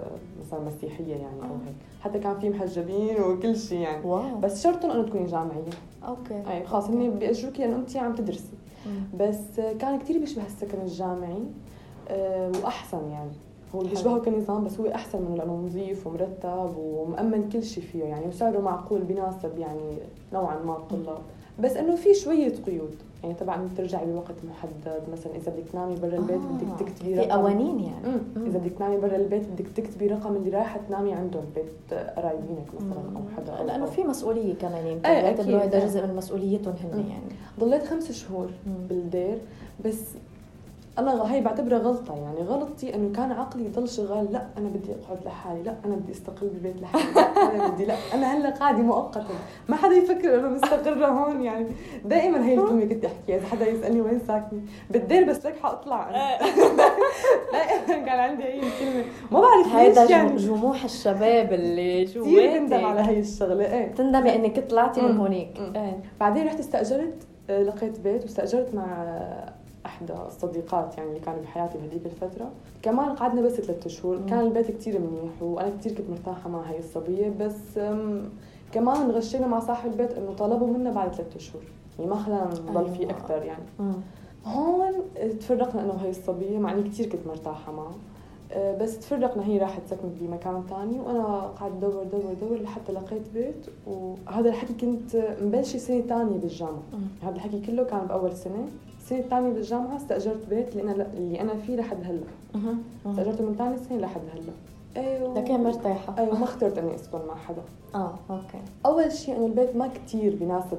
مثلا 0.46 0.60
مسيحية 0.60 1.10
يعني 1.12 1.24
أو 1.40 1.44
آه. 1.46 1.66
هيك. 1.66 1.74
حتى 2.00 2.18
كان 2.18 2.38
في 2.40 2.50
محجبين 2.50 3.22
وكل 3.22 3.56
شيء 3.56 3.78
يعني. 3.78 4.06
wow. 4.06 4.38
بس 4.42 4.62
شرطهم 4.62 4.90
إنه 4.90 5.02
تكوني 5.08 5.26
جامعية. 5.26 5.70
okay. 6.08 6.42
أي 6.52 6.64
خلص 6.66 6.86
هن 6.88 7.10
بيأجروكي 7.10 7.62
لأنه 7.62 7.76
انت 7.76 7.96
عم 7.96 8.14
تدرسي. 8.14 8.44
بس 9.18 9.60
كان 9.78 9.98
كتير 9.98 10.18
بيشبه 10.18 10.46
السكن 10.46 10.80
الجامعي 10.80 11.42
آه، 12.08 12.52
وأحسن 12.64 13.10
يعني. 13.10 13.30
هو. 13.74 13.80
بيشبهه 13.80 14.18
كنظام 14.18 14.64
بس 14.64 14.80
هو 14.80 14.86
أحسن 14.86 15.22
منه 15.22 15.36
لأنه 15.36 15.54
نظيف 15.54 16.06
ومرتب 16.06 16.74
ومأمن 16.78 17.48
كل 17.48 17.62
شيء 17.62 17.84
فيه 17.84 18.04
يعني. 18.04 18.26
وسعره 18.26 18.60
معقول 18.60 19.02
بيناسب 19.02 19.58
يعني 19.58 19.98
نوعا 20.32 20.58
ما 20.58 20.76
الطلاب. 20.76 21.18
بس 21.60 21.76
إنه 21.76 21.96
في 21.96 22.14
شوية 22.14 22.52
قيود 22.66 22.94
يعني 23.22 23.34
طبعا 23.34 23.56
انك 23.56 23.76
ترجعي 23.76 24.06
بوقت 24.06 24.34
محدد 24.48 25.02
مثلا 25.12 25.36
إذا 25.36 25.52
بدك 25.52 25.64
تنامي 25.72 25.96
برا 25.96 26.16
البيت 26.16 26.36
آه، 26.36 26.64
بدك 26.64 26.78
تكتبي 26.80 27.14
في 27.14 27.20
رقم 27.20 27.30
قوانين 27.30 27.80
يعني 27.80 28.08
مم. 28.36 28.46
إذا 28.46 28.58
بدك 28.58 28.72
تنامي 28.78 28.96
برا 28.96 29.16
البيت 29.16 29.42
بدك 29.46 29.68
تكتبي 29.76 30.06
رقم 30.06 30.36
اللي 30.36 30.50
رايحه 30.50 30.80
تنامي 30.88 31.12
عندهم 31.12 31.44
بيت 31.54 31.98
قرايبينك 32.16 32.66
مثلا 32.80 33.16
أو 33.16 33.22
حدا 33.36 33.64
لأنه. 33.64 33.86
في 33.86 34.02
مسؤولية 34.04 34.54
كمان 34.54 34.86
يمكن 34.86 35.10
بيعتبروا 35.10 35.58
أكيد. 35.60 35.74
هذا 35.74 35.86
جزء 35.86 36.06
من 36.06 36.16
مسؤوليتهم 36.16 36.74
هن. 36.82 36.98
يعني 36.98 37.24
ضليت 37.60 37.84
خمس 37.84 38.12
شهور 38.12 38.50
مم. 38.66 38.86
بالدير 38.88 39.38
بس 39.84 40.00
أنا 40.98 41.32
هي 41.34 41.40
بعتبرها 41.40 41.78
غلطة 41.78 42.14
يعني 42.14 42.40
غلطتي 42.42 42.94
إنه 42.94 43.12
كان 43.12 43.32
عقلي 43.32 43.64
يضل 43.64 43.88
شغال 43.88 44.32
لا 44.32 44.46
أنا 44.58 44.68
بدي 44.68 44.92
أقعد 44.92 45.24
لحالي 45.26 45.62
لا 45.62 45.74
أنا 45.84 45.94
بدي 45.94 46.12
أستقل 46.12 46.46
بالبيت 46.48 46.80
لحالي 46.82 47.04
لا 47.14 47.20
أنا 47.54 47.68
بدي 47.68 47.84
لا 47.84 47.94
أنا 48.14 48.26
هلأ 48.36 48.50
قاعدة 48.50 48.78
مؤقتا. 48.78 49.24
ما 49.68 49.76
حدا 49.76 49.94
يفكر 49.94 50.38
إنه 50.40 50.48
مستقرة 50.48 51.06
هون 51.06 51.42
يعني 51.42 51.66
دائما 52.04 52.46
هي 52.46 52.54
الكلمة 52.54 52.84
كنت 52.84 53.04
أحكيها 53.04 53.36
إذا 53.36 53.46
حدا 53.46 53.68
يسألني 53.68 54.00
وين 54.00 54.18
ساكنة 54.26 54.60
بالدير 54.90 55.24
بس 55.24 55.46
لك 55.46 55.56
حأطلع 55.62 56.10
أنا. 56.10 56.38
دائما 57.52 58.04
كان 58.06 58.18
عندي 58.20 58.42
هي 58.44 58.58
الكلمة. 58.58 59.04
ما 59.30 59.40
بعرف 59.40 59.74
هيدا 59.74 60.00
ليش 60.02 60.10
يعني 60.10 60.28
جم- 60.28 60.36
جموح 60.36 60.84
الشباب 60.84 61.52
اللي 61.52 62.04
كثير 62.04 62.58
بندم 62.58 62.84
على 62.84 63.00
هي 63.00 63.20
الشغلة 63.20 63.64
إيه. 63.74 63.92
تندمي 63.94 64.34
إنك 64.34 64.70
طلعتي 64.70 65.00
من. 65.02 65.16
هونيك. 65.16 65.58
إيه 65.76 66.00
بعدين 66.20 66.46
رحت 66.46 66.58
استأجرت 66.58 67.26
آه، 67.50 67.62
لقيت 67.62 68.00
بيت 68.00 68.22
واستأجرت 68.22 68.74
مع 68.74 69.06
إحدى 69.94 70.12
الصديقات 70.26 70.98
يعني 70.98 71.08
اللي 71.08 71.20
كانوا 71.20 71.42
بحياتي 71.42 71.78
بهذيك 71.78 72.06
الفترة 72.06 72.50
كمان 72.82 73.08
قعدنا 73.10 73.40
بس 73.42 73.52
ثلاثة 73.52 73.90
شهور. 73.90 74.18
كان 74.28 74.40
البيت 74.40 74.70
كتير 74.70 74.98
منيح 75.00 75.42
وأنا 75.42 75.70
كتير 75.80 75.92
كنت 75.92 76.10
مرتاحة 76.10 76.50
مع 76.50 76.60
هاي 76.70 76.78
الصبية 76.78 77.28
بس 77.40 77.78
كمان 78.72 79.10
غشينا 79.10 79.46
مع 79.46 79.60
صاحب 79.60 79.90
البيت 79.90 80.12
إنه 80.12 80.34
طلبوا 80.34 80.66
منا 80.66 80.90
بعد 80.90 81.12
ثلاثة 81.14 81.38
شهور 81.38 81.62
يعني 81.98 82.10
ما 82.10 82.16
خلانا 82.16 82.50
نضل 82.70 82.90
فيه 82.90 83.00
أيوة. 83.00 83.10
أكثر 83.10 83.42
يعني. 83.42 83.64
هون 84.46 84.92
تفرقنا 85.40 85.82
أنا 85.84 85.92
وهي 85.92 86.10
الصبية 86.10 86.58
مع 86.58 86.72
إني 86.72 86.82
كثير 86.82 87.06
كنت 87.06 87.26
مرتاحة 87.26 87.72
معها 87.72 87.94
بس 88.56 88.98
تفرقنا 88.98 89.46
هي 89.46 89.58
راحت 89.58 89.82
سكنت 89.86 90.12
بمكان 90.20 90.62
تاني 90.70 91.00
وأنا 91.00 91.24
قاعدة 91.38 91.76
أدور 91.76 92.04
دور 92.04 92.34
دور 92.40 92.58
لحتى 92.62 92.92
لقيت 92.92 93.22
بيت 93.34 93.66
وهذا 93.86 94.48
الحكي 94.48 94.74
كنت 94.74 95.36
مبلشه 95.42 95.78
سنة 95.78 96.00
ثانية 96.00 96.38
بالجامعة. 96.38 96.82
هذا 97.22 97.34
الحكي 97.34 97.60
كله 97.60 97.84
كان 97.84 98.06
بأول 98.06 98.36
سنة. 98.36 98.68
السنة 98.98 99.18
الثانية 99.18 99.50
بالجامعة 99.52 99.96
استأجرت 99.96 100.46
بيت 100.50 100.76
اللي 100.76 100.92
أنا 100.92 101.06
اللي 101.16 101.40
أنا 101.40 101.54
فيه 101.54 101.76
لحد 101.76 102.04
هلأ. 102.04 102.20
استأجرته 103.06 103.44
من 103.44 103.54
ثاني 103.58 103.76
سنة 103.78 103.98
لحد 103.98 104.22
هلأ. 104.32 104.52
أيوه. 104.96 105.38
لكن 105.38 105.64
مرتاحه 105.64 106.14
أيوه 106.18 106.38
ما 106.38 106.44
اخترت 106.44 106.78
إني 106.78 106.94
أسكن 106.94 107.18
مع 107.28 107.34
حدا. 107.34 107.62
آه 107.94 108.14
أوكي. 108.30 108.62
أول 108.86 109.12
شيء 109.12 109.36
إنه 109.36 109.46
البيت 109.46 109.76
ما 109.76 109.88
كتير 109.88 110.36
بيناسب 110.36 110.78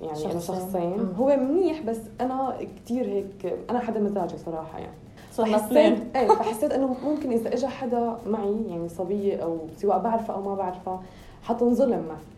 يعني 0.00 0.14
شخصين. 0.14 0.30
أنا 0.30 0.40
شخصين. 0.40 0.98
مم. 0.98 1.12
هو 1.18 1.36
منيح 1.36 1.82
بس 1.82 2.00
أنا 2.20 2.56
كتير 2.76 3.06
هيك 3.06 3.58
أنا 3.70 3.78
حدا 3.78 4.00
مزاجي 4.00 4.38
صراحة 4.38 4.78
يعني. 4.78 4.96
فحسيت 5.36 5.98
إيه 6.16 6.28
فحسيت 6.28 6.72
إنه 6.72 6.96
ممكن 7.04 7.32
إذا 7.32 7.54
اجى 7.54 7.66
حدا 7.66 8.16
معي 8.26 8.56
يعني 8.68 8.88
صبية 8.88 9.36
أو 9.36 9.58
سواء 9.76 9.98
بعرفها 9.98 10.36
أو 10.36 10.42
ما 10.42 10.54
بعرفها 10.54 11.02
حتنظلم 11.42 12.04
معي 12.08 12.36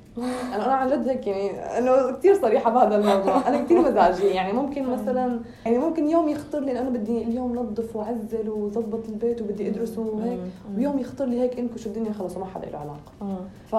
أنا 0.54 0.64
أنا 0.66 0.74
عن 0.74 0.90
جد 0.90 1.08
هيك 1.08 1.26
يعني 1.26 1.78
إنه 1.78 2.10
كثير 2.12 2.34
صريحة 2.34 2.70
بهذا 2.70 2.96
الموضوع. 2.96 3.48
أنا 3.48 3.64
كثير 3.64 3.80
مزاجيه 3.80 4.34
يعني 4.34 4.52
ممكن 4.52 4.86
مثلا 4.94 5.40
يعني 5.64 5.78
ممكن 5.78 6.08
يوم 6.08 6.28
يخطر 6.28 6.60
لي 6.60 6.80
أنا 6.80 6.90
بدي 6.90 7.22
اليوم 7.22 7.56
نظف 7.56 7.96
وعزل 7.96 8.48
وظبط 8.48 9.08
البيت 9.08 9.42
وبدي 9.42 9.68
أدرس 9.68 9.98
وهيك 9.98 10.38
ويوم 10.76 10.98
يخطر 10.98 11.24
لي 11.24 11.40
هيك 11.40 11.58
انكش 11.58 11.86
الدنيا 11.86 12.12
خلص 12.12 12.36
وما 12.36 12.46
حدا 12.46 12.66
له 12.70 12.78
علاقة. 12.78 13.40
ف 13.70 13.76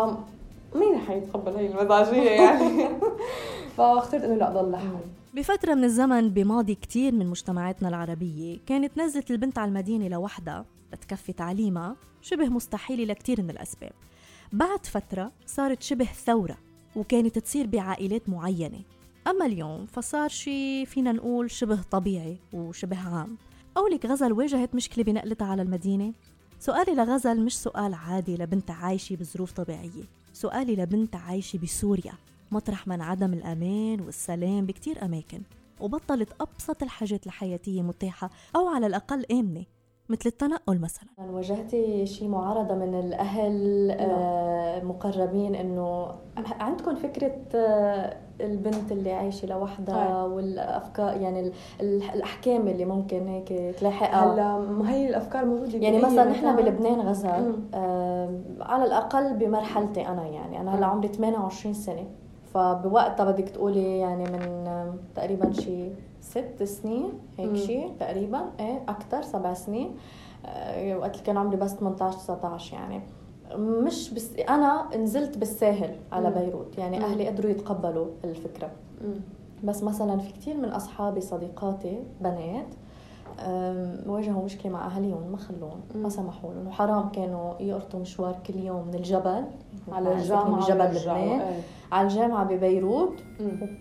مين 0.75 0.97
حيتقبل 0.97 1.55
هي 1.55 1.67
المزاجيه 1.67 2.29
يعني؟ 2.29 2.85
فاخترت 3.77 4.23
إنه 4.23 4.35
لا 4.35 4.49
ضل 4.49 4.71
لحالي. 4.71 5.18
بفترة 5.33 5.73
من 5.73 5.83
الزمن 5.83 6.29
بماضي 6.29 6.75
كتير 6.75 7.11
من 7.11 7.27
مجتمعاتنا 7.27 7.89
العربية 7.89 8.57
كانت 8.65 8.97
نزلة 8.97 9.23
البنت 9.29 9.57
على 9.57 9.69
المدينة 9.69 10.07
لوحدها 10.07 10.65
لتكفي 10.93 11.33
تعليمها 11.33 11.95
شبه 12.21 12.45
مستحيلة 12.45 13.03
لكتير 13.03 13.41
من 13.41 13.49
الأسباب. 13.49 13.91
بعد 14.53 14.85
فترة 14.85 15.31
صارت 15.45 15.81
شبه 15.81 16.05
ثورة 16.05 16.57
وكانت 16.95 17.39
تصير 17.39 17.67
بعائلات 17.67 18.29
معينة. 18.29 18.81
أما 19.27 19.45
اليوم 19.45 19.85
فصار 19.85 20.29
شي 20.29 20.85
فينا 20.85 21.11
نقول 21.11 21.51
شبه 21.51 21.81
طبيعي 21.81 22.37
وشبه 22.53 23.09
عام. 23.09 23.37
قولك 23.75 24.05
غزل 24.05 24.33
واجهت 24.33 24.75
مشكلة 24.75 25.03
بنقلتها 25.03 25.47
على 25.47 25.61
المدينة؟ 25.61 26.13
سؤالي 26.59 26.95
لغزل 26.95 27.41
مش 27.45 27.57
سؤال 27.57 27.93
عادي 27.93 28.35
لبنت 28.35 28.71
عايشة 28.71 29.15
بظروف 29.15 29.51
طبيعية 29.51 30.03
سؤالي 30.33 30.75
لبنت 30.75 31.15
عايشة 31.15 31.59
بسوريا. 31.59 32.13
مطرح 32.51 32.87
ما 32.87 32.95
انعدم 32.95 33.33
الأمان 33.33 34.01
والسلام 34.01 34.65
بكتير 34.65 35.05
أماكن 35.05 35.41
وبطلت 35.81 36.29
أبسط 36.41 36.83
الحاجات 36.83 37.25
الحياتية 37.25 37.81
متاحة 37.81 38.29
أو 38.55 38.67
على 38.67 38.87
الأقل 38.87 39.25
آمنة 39.31 39.63
مثل 40.09 40.21
التنقل 40.25 40.79
مثلا. 40.79 41.09
واجهتي 41.19 42.05
شيء 42.05 42.27
معارضة 42.27 42.75
من 42.75 42.99
الأهل 42.99 43.91
آه 43.99 44.83
مقربين 44.83 45.55
إنه 45.55 46.11
عندكم 46.59 46.95
فكرة 46.95 47.35
آه 47.55 48.17
البنت 48.41 48.91
اللي 48.91 49.11
عايشة 49.13 49.45
لوحدها 49.47 50.23
والأفكار 50.23 51.21
يعني 51.21 51.51
الأحكام 51.81 52.67
اللي 52.67 52.85
ممكن 52.85 53.27
هيك 53.27 53.75
تلاحقها؟ 53.79 54.33
هلا 54.33 54.57
ما 54.59 54.91
هي 54.91 55.09
الأفكار 55.09 55.45
موجودة 55.45 55.77
يعني 55.77 55.97
مثلا 55.99 56.29
نحن 56.31 56.55
بلبنان 56.55 56.99
غزل 56.99 57.59
آه 57.73 58.41
على 58.61 58.85
الأقل 58.85 59.33
بمرحلتي 59.37 60.07
أنا 60.07 60.27
يعني 60.27 60.61
أنا 60.61 60.75
هلا 60.75 60.85
عمري 60.85 61.07
28 61.07 61.73
سنة. 61.73 62.07
فبوقتها 62.53 63.31
بدك 63.31 63.49
تقولي 63.49 63.99
يعني 63.99 64.23
من 64.23 64.93
تقريبا 65.15 65.51
شي 65.51 65.89
ست 66.21 66.63
سنين 66.63 67.13
هيك 67.37 67.55
شيء 67.55 67.93
تقريبا 67.99 68.41
إيه 68.59 68.83
أكثر 68.87 69.21
سبع 69.21 69.53
سنين 69.53 69.95
آه، 70.45 70.97
وقت 70.97 71.11
اللي 71.13 71.23
كان 71.25 71.37
عمري 71.37 71.57
بس 71.57 71.71
18 71.71 72.17
19 72.17 72.73
يعني. 72.73 73.01
مش 73.55 74.13
بس 74.13 74.29
أنا 74.49 74.97
نزلت 74.97 75.37
بالساهل 75.37 75.95
على 76.11 76.31
بيروت 76.31 76.77
يعني 76.77 77.05
أهلي 77.05 77.27
قدروا 77.27 77.51
يتقبلوا 77.51 78.07
الفكرة. 78.23 78.71
بس 79.63 79.83
مثلا 79.83 80.17
في 80.17 80.33
كثير 80.33 80.57
من 80.57 80.69
أصحابي 80.69 81.21
صديقاتي 81.21 82.03
بنات 82.21 82.67
واجهوا 84.07 84.43
مشكلة 84.43 84.71
مع 84.71 84.87
أهاليهم 84.87 85.31
ما 85.31 85.37
خلوهم 85.37 85.81
ما 85.95 86.09
سمحوا 86.09 86.53
لهم 86.53 86.67
وحرام 86.67 87.09
كانوا 87.09 87.53
يقرطوا 87.59 87.99
مشوار 87.99 88.35
كل 88.47 88.55
يوم 88.55 88.87
من 88.87 88.95
الجبل 88.95 89.43
على 89.91 90.13
الجامعة 90.13 90.49
من 90.49 90.59
جبل 90.59 90.85
لبنان. 90.85 91.15
إيه. 91.15 91.61
على 91.91 92.07
الجامعة 92.07 92.43
ببيروت 92.43 93.23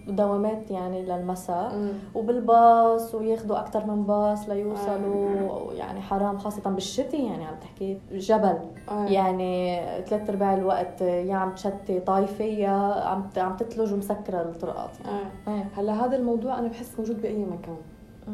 ودوامات 0.09 0.71
يعني 0.71 1.03
للمساء. 1.03 1.93
وبالباص 2.15 3.15
وياخذوا 3.15 3.59
أكثر 3.59 3.87
من 3.87 4.05
باص 4.05 4.49
ليوصلوا. 4.49 5.71
إيه. 5.73 5.79
يعني 5.79 6.01
حرام 6.01 6.39
خاصة 6.39 6.71
بالشتي 6.71 7.27
يعني 7.27 7.45
عم 7.45 7.55
تحكي 7.61 8.01
جبل. 8.13 8.59
إيه. 8.91 9.15
يعني 9.15 9.81
ثلاث 10.07 10.31
أرباع 10.31 10.55
الوقت 10.55 11.01
يا 11.01 11.35
عم 11.35 11.53
تشتي 11.53 12.01
طايفه 12.01 12.45
يا 12.45 12.69
عم 13.05 13.29
عم 13.37 13.57
تثلج 13.57 13.93
ومسكرة 13.93 14.43
الطرقات. 14.43 14.91
يعني 15.05 15.59
إيه. 15.59 15.69
هلا 15.77 16.05
هذا 16.05 16.17
الموضوع 16.17 16.59
أنا 16.59 16.69
بحس 16.69 16.99
موجود 16.99 17.23
بأي 17.23 17.45
مكان. 17.45 17.77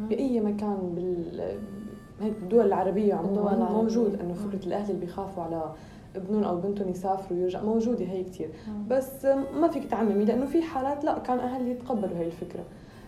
بأي 0.09 0.39
مكان 0.39 0.77
بال 0.95 1.41
هيك 2.21 2.33
بالدول 2.39 2.65
العربية 2.65 3.13
عموما 3.13 3.69
موجود 3.71 4.19
إنه 4.19 4.33
فكرة 4.33 4.67
الأهل 4.67 4.89
اللي 4.89 5.05
بيخافوا 5.05 5.43
على 5.43 5.73
ابنهم 6.15 6.43
أو 6.43 6.61
بنتهم 6.61 6.89
يسافروا 6.89 7.39
ويرجع 7.39 7.63
موجودة 7.63 8.05
هي 8.05 8.23
كثير 8.23 8.49
بس 8.89 9.25
ما 9.59 9.67
فيك 9.67 9.85
تعممي 9.85 10.25
لأنه 10.25 10.45
في 10.45 10.61
حالات 10.61 11.03
لا 11.03 11.19
كان 11.19 11.39
أهل 11.39 11.67
يتقبلوا 11.67 12.17
هي 12.17 12.25
الفكرة. 12.25 12.63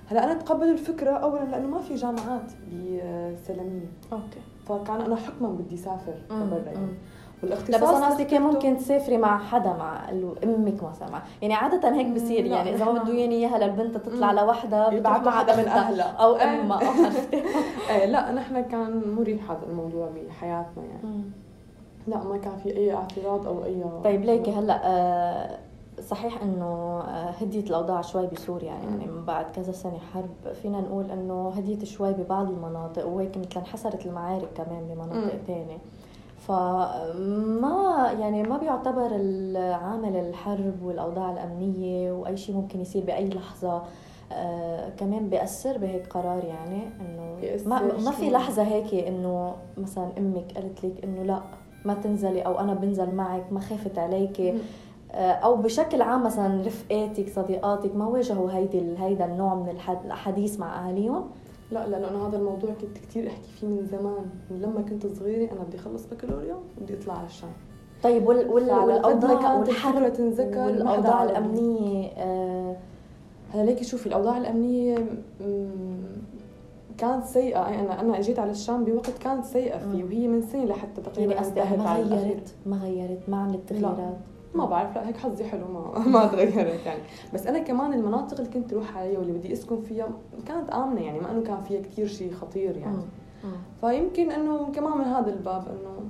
هلأ 0.07 0.23
أنا 0.23 0.33
تقبلوا 0.33 0.71
الفكرة 0.71 1.11
اولا 1.11 1.43
لأنه 1.43 1.67
ما 1.67 1.79
في 1.79 1.95
جامعات 1.95 2.51
بسلميه 2.71 3.91
أوكي. 4.11 4.39
فكان 4.65 5.01
أنا 5.01 5.15
حكما 5.15 5.49
بدي 5.49 5.75
أسافر 5.75 6.13
برا 6.29 6.63
يعني. 6.65 6.87
لا 7.43 7.55
بس 7.55 7.83
أنا 7.83 8.05
قصدي 8.05 8.25
كان 8.25 8.41
ممكن 8.41 8.77
تسافري 8.77 9.17
مع 9.17 9.37
حدا 9.37 9.73
مع 9.73 10.09
أمك 10.43 10.83
مثلا 10.83 11.09
مع 11.09 11.21
يعني 11.41 11.53
عادة 11.53 11.95
هيك 11.95 12.07
بصير 12.07 12.45
يعني 12.45 12.75
إذا 12.75 12.85
ما 12.85 12.91
بده 12.91 13.13
ياني 13.13 13.35
اياها 13.35 13.57
للبنت 13.57 13.97
تطلع 13.97 14.31
لوحدها 14.31 14.89
بتبعت 14.89 15.21
مع 15.21 15.31
حدا 15.31 15.55
من 15.55 15.67
أهلها. 15.67 16.05
أو 16.05 16.35
أمها 16.35 16.79
إيه 17.89 18.05
لا 18.05 18.31
نحن 18.31 18.61
كان 18.61 19.01
مريح 19.17 19.51
هذا 19.51 19.65
الموضوع 19.69 20.09
بحياتنا 20.09 20.83
يعني. 20.83 21.21
لا 22.07 22.23
ما 22.23 22.37
كان 22.37 22.57
في 22.63 22.77
أي 22.77 22.93
اعتراض 22.93 23.47
أو 23.47 23.65
أي 23.65 23.83
طيب 24.03 24.25
ليكي 24.25 24.51
هلأ 24.51 24.81
آه، 24.83 25.57
صحيح 26.09 26.41
إنه 26.41 27.01
آه، 27.07 27.29
هديت 27.29 27.69
الأوضاع 27.69 28.01
شوي 28.01 28.27
بسوريا 28.27 28.67
يعني 28.71 29.05
من 29.05 29.25
بعد 29.25 29.45
كذا 29.55 29.71
سنة 29.71 29.99
حرب. 30.13 30.53
فينا 30.61 30.81
نقول 30.81 31.11
إنه 31.11 31.53
هديت 31.57 31.83
شوي 31.83 32.13
ببعض 32.13 32.49
المناطق 32.49 33.07
وهيك 33.07 33.37
مثل 33.37 33.59
انحسرت 33.59 34.05
المعارك 34.05 34.49
كمان 34.55 34.87
بمناطق 34.87 35.37
ثانية 35.47 35.77
فما 36.37 38.11
يعني 38.19 38.43
ما 38.43 38.57
بيعتبر 38.57 39.07
العامل 39.11 40.15
الحرب 40.15 40.83
والأوضاع 40.83 41.31
الأمنية 41.31 42.11
وأي 42.11 42.37
شيء 42.37 42.55
ممكن 42.55 42.81
يصير 42.81 43.03
بأي 43.05 43.29
لحظة 43.29 43.81
آه 44.31 44.89
كمان 44.89 45.29
بيأثر 45.29 45.77
بهيك 45.77 46.07
قرار 46.07 46.43
يعني 46.43 46.81
إنه 47.01 47.37
ما, 47.65 47.81
ما 47.81 48.11
في 48.11 48.29
لحظة 48.29 48.63
هيك 48.63 48.93
إنه 49.07 49.55
مثلا 49.77 50.07
أمك 50.17 50.51
قالت 50.55 50.85
لك 50.85 51.03
إنه 51.03 51.23
لا 51.23 51.41
ما 51.85 51.93
تنزلي 51.93 52.41
أو 52.41 52.59
أنا 52.59 52.73
بنزل 52.73 53.15
معك 53.15 53.45
ما 53.51 53.59
خافت 53.59 53.97
عليكي. 53.97 54.53
آه 55.11 55.31
أو 55.31 55.55
بشكل 55.55 56.01
عام 56.01 56.23
مثلا 56.23 56.65
رفقاتك 56.65 57.29
صديقاتك 57.29 57.95
ما 57.95 58.05
واجهوا 58.07 58.51
هيدي 58.51 58.83
هيدا 58.99 59.25
النوع 59.25 59.55
من 59.55 59.69
الحديث 60.05 60.59
مع 60.59 60.87
أهاليهم. 60.87 61.23
لا 61.71 61.87
لأنه 61.87 62.07
أنا 62.07 62.27
هذا 62.27 62.37
الموضوع 62.37 62.69
كنت 62.81 62.97
كثير 62.97 63.27
أحكي 63.27 63.51
فيه 63.59 63.67
من 63.67 63.85
زمان. 63.85 64.25
من 64.51 64.61
لما 64.61 64.81
كنت 64.81 65.07
صغيرة 65.07 65.51
أنا 65.51 65.63
بدي 65.63 65.77
أخلص 65.77 66.05
بكالوريا 66.05 66.55
وبدي 66.77 66.93
أطلع 66.93 67.13
على 67.13 67.25
الشام. 67.27 67.49
طيب 68.03 68.27
وال 68.27 68.49
وال 68.49 68.71
والاوضاع 68.71 69.53
والحرب 69.53 70.13
تنذكر 70.13 70.59
والاوضاع 70.59 71.23
الأمنية 71.23 72.07
آه 72.07 72.75
هلا 73.53 73.65
ليكي 73.65 73.83
شوفي 73.83 74.07
الأوضاع 74.07 74.37
الأمنية 74.37 75.05
كانت 76.97 77.25
سيئة. 77.25 77.59
أنا 77.59 78.01
أنا 78.01 78.19
أجيت 78.19 78.39
على 78.39 78.51
الشام 78.51 78.83
بوقت 78.85 79.17
كانت 79.17 79.45
سيئة 79.45 79.77
فيه 79.77 80.03
وهي 80.03 80.27
من 80.27 80.41
سنة 80.41 80.65
لحتى 80.65 81.01
تقريبا 81.01 81.33
يعني 81.33 81.45
قصدي 81.45 81.77
ما 81.77 81.93
غيرت 81.93 82.55
ما 82.65 82.77
غيرت 82.77 83.29
ما 83.29 83.37
عملت 83.37 83.69
تغييرات. 83.69 84.17
ما 84.55 84.65
بعرف 84.65 84.95
لا 84.95 85.07
هيك 85.07 85.17
حظي 85.17 85.43
حلو 85.43 85.67
ما 85.67 85.99
ما 86.19 86.27
تغيرت 86.27 86.85
يعني. 86.85 87.01
بس 87.33 87.47
أنا 87.47 87.59
كمان 87.59 87.93
المناطق 87.93 88.39
اللي 88.39 88.53
كنت 88.53 88.73
أروح 88.73 88.97
عليها 88.97 89.19
واللي 89.19 89.33
بدي 89.33 89.53
أسكن 89.53 89.81
فيها 89.81 90.09
كانت 90.47 90.69
آمنة 90.69 91.01
يعني 91.01 91.19
ما 91.19 91.31
إنه 91.31 91.43
كان 91.43 91.61
فيها 91.61 91.81
كثير 91.81 92.07
شيء 92.07 92.33
خطير 92.33 92.77
يعني. 92.77 93.01
فيمكن 93.81 94.31
إنه 94.31 94.71
كمان 94.71 94.97
من 94.97 95.03
هذا 95.03 95.33
الباب 95.33 95.63
إنه 95.67 96.09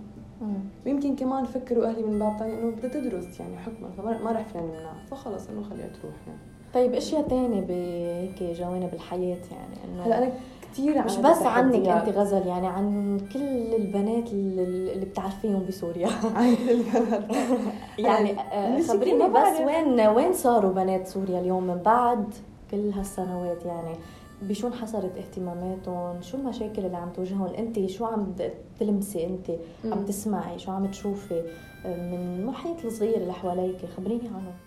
ويمكن 0.86 1.16
كمان 1.16 1.46
فكروا 1.46 1.86
أهلي 1.86 2.04
من 2.04 2.20
باب 2.20 2.38
ثاني 2.40 2.54
إنه 2.54 2.72
بدها 2.72 2.90
تدرس 2.90 3.40
يعني 3.40 3.58
حكما 3.58 3.90
فما 3.98 4.32
رح 4.32 4.48
فينا 4.48 4.64
نمنع 4.64 4.94
فخلص 5.12 5.50
إنه 5.50 5.64
خليها 5.64 5.88
تروح 5.88 6.14
يعني. 6.28 6.40
طيب 6.74 6.94
إشياء 6.94 7.28
ثانية 7.28 7.62
بهيك 7.62 8.44
جوانب 8.44 8.94
الحياة 8.94 9.38
يعني 9.52 9.76
إنه 9.86 10.04
هلأ 10.04 10.18
أنا 10.18 10.32
كثير 10.74 11.04
مش 11.06 11.18
بس 11.18 11.42
عنك 11.42 11.88
أنت 11.88 12.10
غزل 12.10 12.48
يعني 12.48 12.68
عن 12.68 13.18
كل 13.34 13.76
البنات 13.76 14.34
اللي 14.34 15.06
بتعرفيهم 15.06 15.66
بسوريا. 15.66 16.08
عن 16.36 16.56
البنات. 16.70 17.24
يعني 18.08 18.40
آه، 18.40 18.82
خبريني 18.82 19.30
بس 19.30 19.62
وين 19.66 20.00
وين 20.00 20.34
صاروا 20.34 20.72
بنات 20.72 21.08
سوريا 21.08 21.40
اليوم 21.40 21.64
من 21.64 21.78
بعد 21.78 22.34
كل 22.72 22.90
هالسنوات؟ 22.90 23.66
يعني 23.66 23.96
بشو 24.42 24.68
انحصرت 24.68 25.18
اهتماماتهم؟ 25.18 26.22
شو 26.22 26.38
المشاكل 26.38 26.86
اللي 26.86 26.98
عم 26.98 27.10
تواجههم؟ 27.10 27.46
أنت 27.46 27.86
شو 27.86 28.06
عم 28.06 28.36
تلمسي 28.80 29.26
أنت؟ 29.26 29.52
عم 29.86 30.06
تسمعي؟ 30.06 30.60
شو 30.60 30.72
عم 30.72 30.86
تشوفي؟ 30.86 31.44
آه، 31.86 31.96
من 31.96 32.40
المحيط 32.40 32.86
الصغير 32.86 33.18
اللي 33.18 33.34
حواليك 33.34 33.78
خبريني 33.98 34.28
عنهم. 34.28 34.67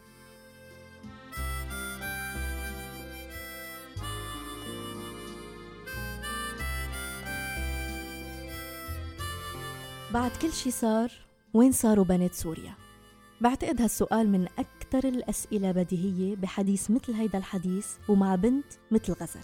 بعد 10.15 10.31
كل 10.43 10.53
شي 10.53 10.71
صار 10.71 11.13
وين 11.55 11.73
صاروا 11.73 12.05
بنات 12.05 12.35
سوريا؟ 12.35 12.75
بعتقد 13.41 13.83
هالسؤال 13.83 14.29
من 14.29 14.47
أكثر 14.59 15.09
الأسئلة 15.09 15.73
بديهية 15.73 16.37
بحديث 16.37 16.91
مثل 16.91 17.13
هيدا 17.13 17.39
الحديث 17.39 17.89
ومع 18.09 18.35
بنت 18.35 18.65
مثل 18.91 19.13
غزل. 19.13 19.41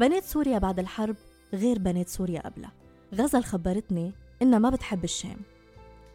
بنات 0.00 0.24
سوريا 0.24 0.58
بعد 0.58 0.78
الحرب 0.78 1.16
غير 1.52 1.78
بنات 1.78 2.08
سوريا 2.08 2.40
قبلها. 2.40 2.72
غزل 3.14 3.44
خبرتني 3.44 4.12
إنها 4.42 4.58
ما 4.58 4.70
بتحب 4.70 5.04
الشام. 5.04 5.36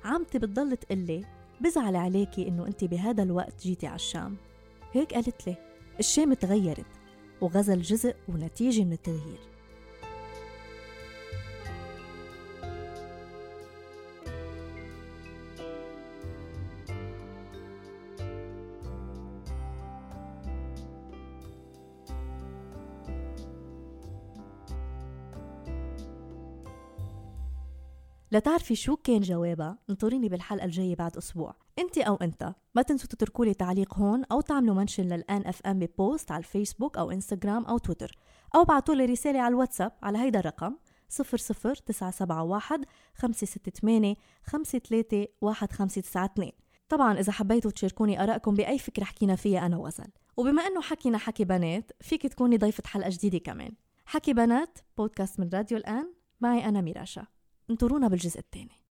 عمتي 0.04 0.40
بتضل 0.40 0.78
تقلي 0.78 1.26
بزعل 1.62 1.96
عليكي 1.96 2.48
إنه 2.48 2.68
أنت 2.68 2.84
بهذا 2.84 3.24
الوقت 3.24 3.64
جيتي 3.64 3.88
على 3.88 3.96
الشام. 3.96 4.38
هيك 4.94 5.14
قالت 5.14 5.48
لي 5.48 5.56
الشام 6.00 6.34
تغيرت 6.34 6.86
وغزل 7.42 7.82
جزء 7.82 8.16
ونتيجة 8.28 8.84
من 8.84 8.94
التغيير. 8.94 9.57
لتعرفي 28.32 28.76
شو 28.76 28.96
كان 28.96 29.22
جوابها؟ 29.22 29.78
انطريني 29.90 30.30
بالحلقة 30.30 30.66
الجاية 30.66 30.96
بعد 30.96 31.18
أسبوع. 31.18 31.56
أنت 31.80 31.98
أو 31.98 32.16
أنت. 32.16 32.54
ما 32.76 32.82
تنسوا 32.82 33.10
تتركوا 33.10 33.46
لي 33.46 33.54
تعليق 33.54 33.94
هون 33.94 34.24
أو 34.32 34.42
تعملوا 34.42 34.76
mention 34.76 35.04
للآن 35.04 35.48
FM 35.48 35.80
ب 35.80 35.90
post 35.90 36.32
على 36.32 36.40
الفيسبوك 36.40 36.98
أو 36.98 37.12
إنستغرام 37.12 37.66
أو 37.66 37.78
تويتر. 37.78 38.12
أو 38.56 38.64
بعتوا 38.64 38.96
لي 38.96 39.06
رسالة 39.06 39.40
على 39.40 39.52
الواتساب 39.52 39.92
على 40.04 40.18
هيدا 40.18 40.40
الرقم 40.40 40.76
00971 41.10 42.82
568 43.16 44.16
53 44.50 46.52
طبعا 46.90 47.20
إذا 47.20 47.32
حبيتوا 47.32 47.72
تشاركوني 47.72 48.24
آرائكم 48.24 48.56
بأي 48.56 48.80
فكرة 48.80 49.04
حكينا 49.04 49.36
فيها 49.36 49.66
أنا 49.66 49.78
وغزل 49.78 50.08
وبما 50.38 50.62
أنه 50.62 50.82
حكينا 50.82 51.18
حكي 51.18 51.46
بنات 51.46 51.92
فيك 52.02 52.28
تكوني 52.28 52.58
ضيفة 52.58 52.84
حلقة 52.86 53.10
جديدة 53.10 53.38
كمان. 53.38 53.72
حكي 54.06 54.34
بنات 54.34 54.80
بودكاست 54.98 55.40
من 55.40 55.50
راديو 55.54 55.78
الآن 55.78 56.14
معي 56.42 56.66
أنا 56.66 56.82
ميراشا. 56.82 57.28
انطرونا 57.70 58.08
بالجزء 58.08 58.40
الثاني. 58.40 58.87